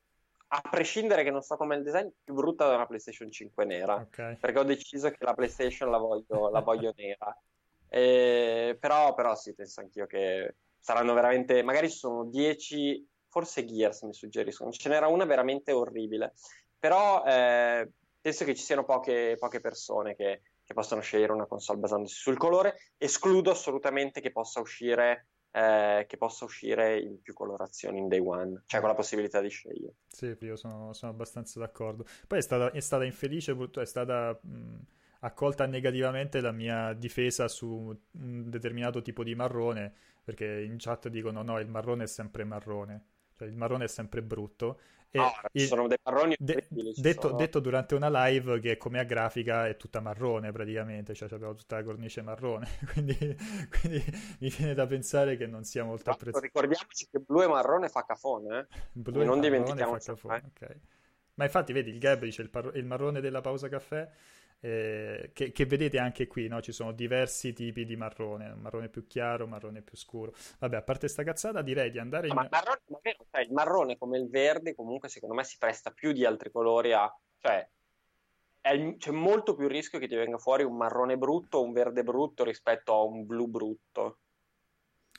[0.49, 3.97] a prescindere che non so com'è il design, più brutta di una PlayStation 5 nera.
[3.97, 4.37] Okay.
[4.37, 7.37] Perché ho deciso che la PlayStation la voglio, la voglio nera.
[7.89, 11.63] Eh, però, però sì, penso anch'io che saranno veramente...
[11.63, 14.71] Magari sono 10, forse Gears mi suggeriscono.
[14.71, 16.35] Ce n'era una veramente orribile
[16.85, 17.89] però eh,
[18.21, 22.37] penso che ci siano poche, poche persone che, che, possono scegliere una console basandosi sul
[22.37, 22.77] colore.
[22.99, 25.29] Escludo assolutamente che possa uscire.
[25.55, 29.49] Eh, che possa uscire in più colorazioni in day one, cioè con la possibilità di
[29.49, 29.95] scegliere.
[30.09, 32.05] Sì, io sono, sono abbastanza d'accordo.
[32.27, 34.79] Poi è stata, è stata infelice, è stata mh,
[35.21, 41.43] accolta negativamente la mia difesa su un determinato tipo di marrone, perché in chat dicono
[41.43, 44.79] no, il marrone è sempre marrone, cioè il marrone è sempre brutto
[45.15, 47.37] No, ci sono dei marroni de- detto, sono.
[47.37, 51.77] detto, durante una live che come a grafica è tutta marrone praticamente, cioè abbiamo tutta
[51.77, 53.15] la cornice marrone, quindi,
[53.79, 54.05] quindi
[54.41, 56.45] mi viene da pensare che non sia molto apprezzato.
[56.45, 58.67] Ricordiamoci che blu e marrone fa cafone, eh?
[58.93, 60.65] Blu e non dimentichiamo fa cafone, eh?
[60.65, 60.77] ok.
[61.35, 64.09] Ma infatti vedi il gab dice il, par- il marrone della pausa caffè
[64.65, 66.63] eh, che, che, vedete anche qui, no?
[66.63, 70.33] ci sono diversi tipi di marrone, marrone più chiaro, marrone più scuro.
[70.59, 72.35] Vabbè, a parte sta cazzata, direi di andare in...
[72.35, 72.81] Ma marrone,
[73.31, 76.95] cioè, il marrone come il verde comunque secondo me si presta più di altri colori
[76.95, 77.15] a...
[77.41, 77.69] Cioè,
[78.63, 82.03] è, c'è molto più rischio che ti venga fuori un marrone brutto o un verde
[82.03, 84.21] brutto rispetto a un blu brutto.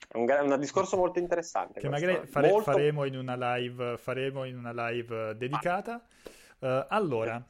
[0.07, 1.81] È un, un discorso molto interessante.
[1.81, 2.07] Che questo.
[2.07, 2.71] magari fare, molto...
[2.71, 6.03] faremo, in live, faremo, in una live, dedicata.
[6.57, 7.45] Uh, allora...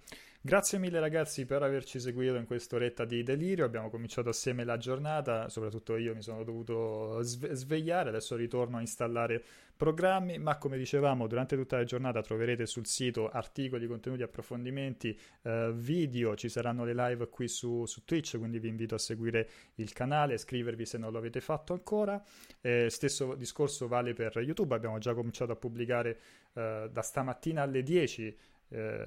[0.45, 3.65] Grazie mille ragazzi per averci seguito in quest'oretta di delirio.
[3.65, 8.81] Abbiamo cominciato assieme la giornata, soprattutto io mi sono dovuto sve- svegliare, adesso ritorno a
[8.81, 9.43] installare
[9.75, 15.71] programmi, ma come dicevamo durante tutta la giornata troverete sul sito articoli, contenuti, approfondimenti, eh,
[15.73, 19.91] video, ci saranno le live qui su, su, Twitch, quindi vi invito a seguire il
[19.93, 22.23] canale, iscrivervi se non lo avete fatto ancora.
[22.61, 26.19] Eh, stesso discorso vale per YouTube, abbiamo già cominciato a pubblicare
[26.53, 28.37] eh, da stamattina alle 10
[28.69, 29.05] eh,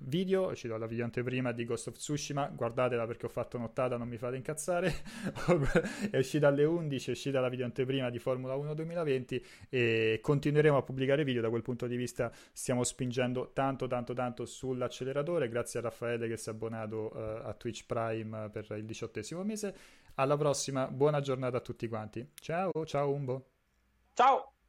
[0.00, 3.96] video, ci do la video anteprima di Ghost of Tsushima, guardatela perché ho fatto nottata,
[3.96, 4.92] non mi fate incazzare,
[6.10, 10.76] è uscita alle 11, è uscita la video anteprima di Formula 1 2020 e continueremo
[10.76, 15.80] a pubblicare video, da quel punto di vista stiamo spingendo tanto tanto tanto sull'acceleratore, grazie
[15.80, 19.74] a Raffaele che si è abbonato uh, a Twitch Prime per il diciottesimo mese,
[20.14, 23.44] alla prossima, buona giornata a tutti quanti, ciao, ciao Umbo.
[24.14, 24.52] Ciao!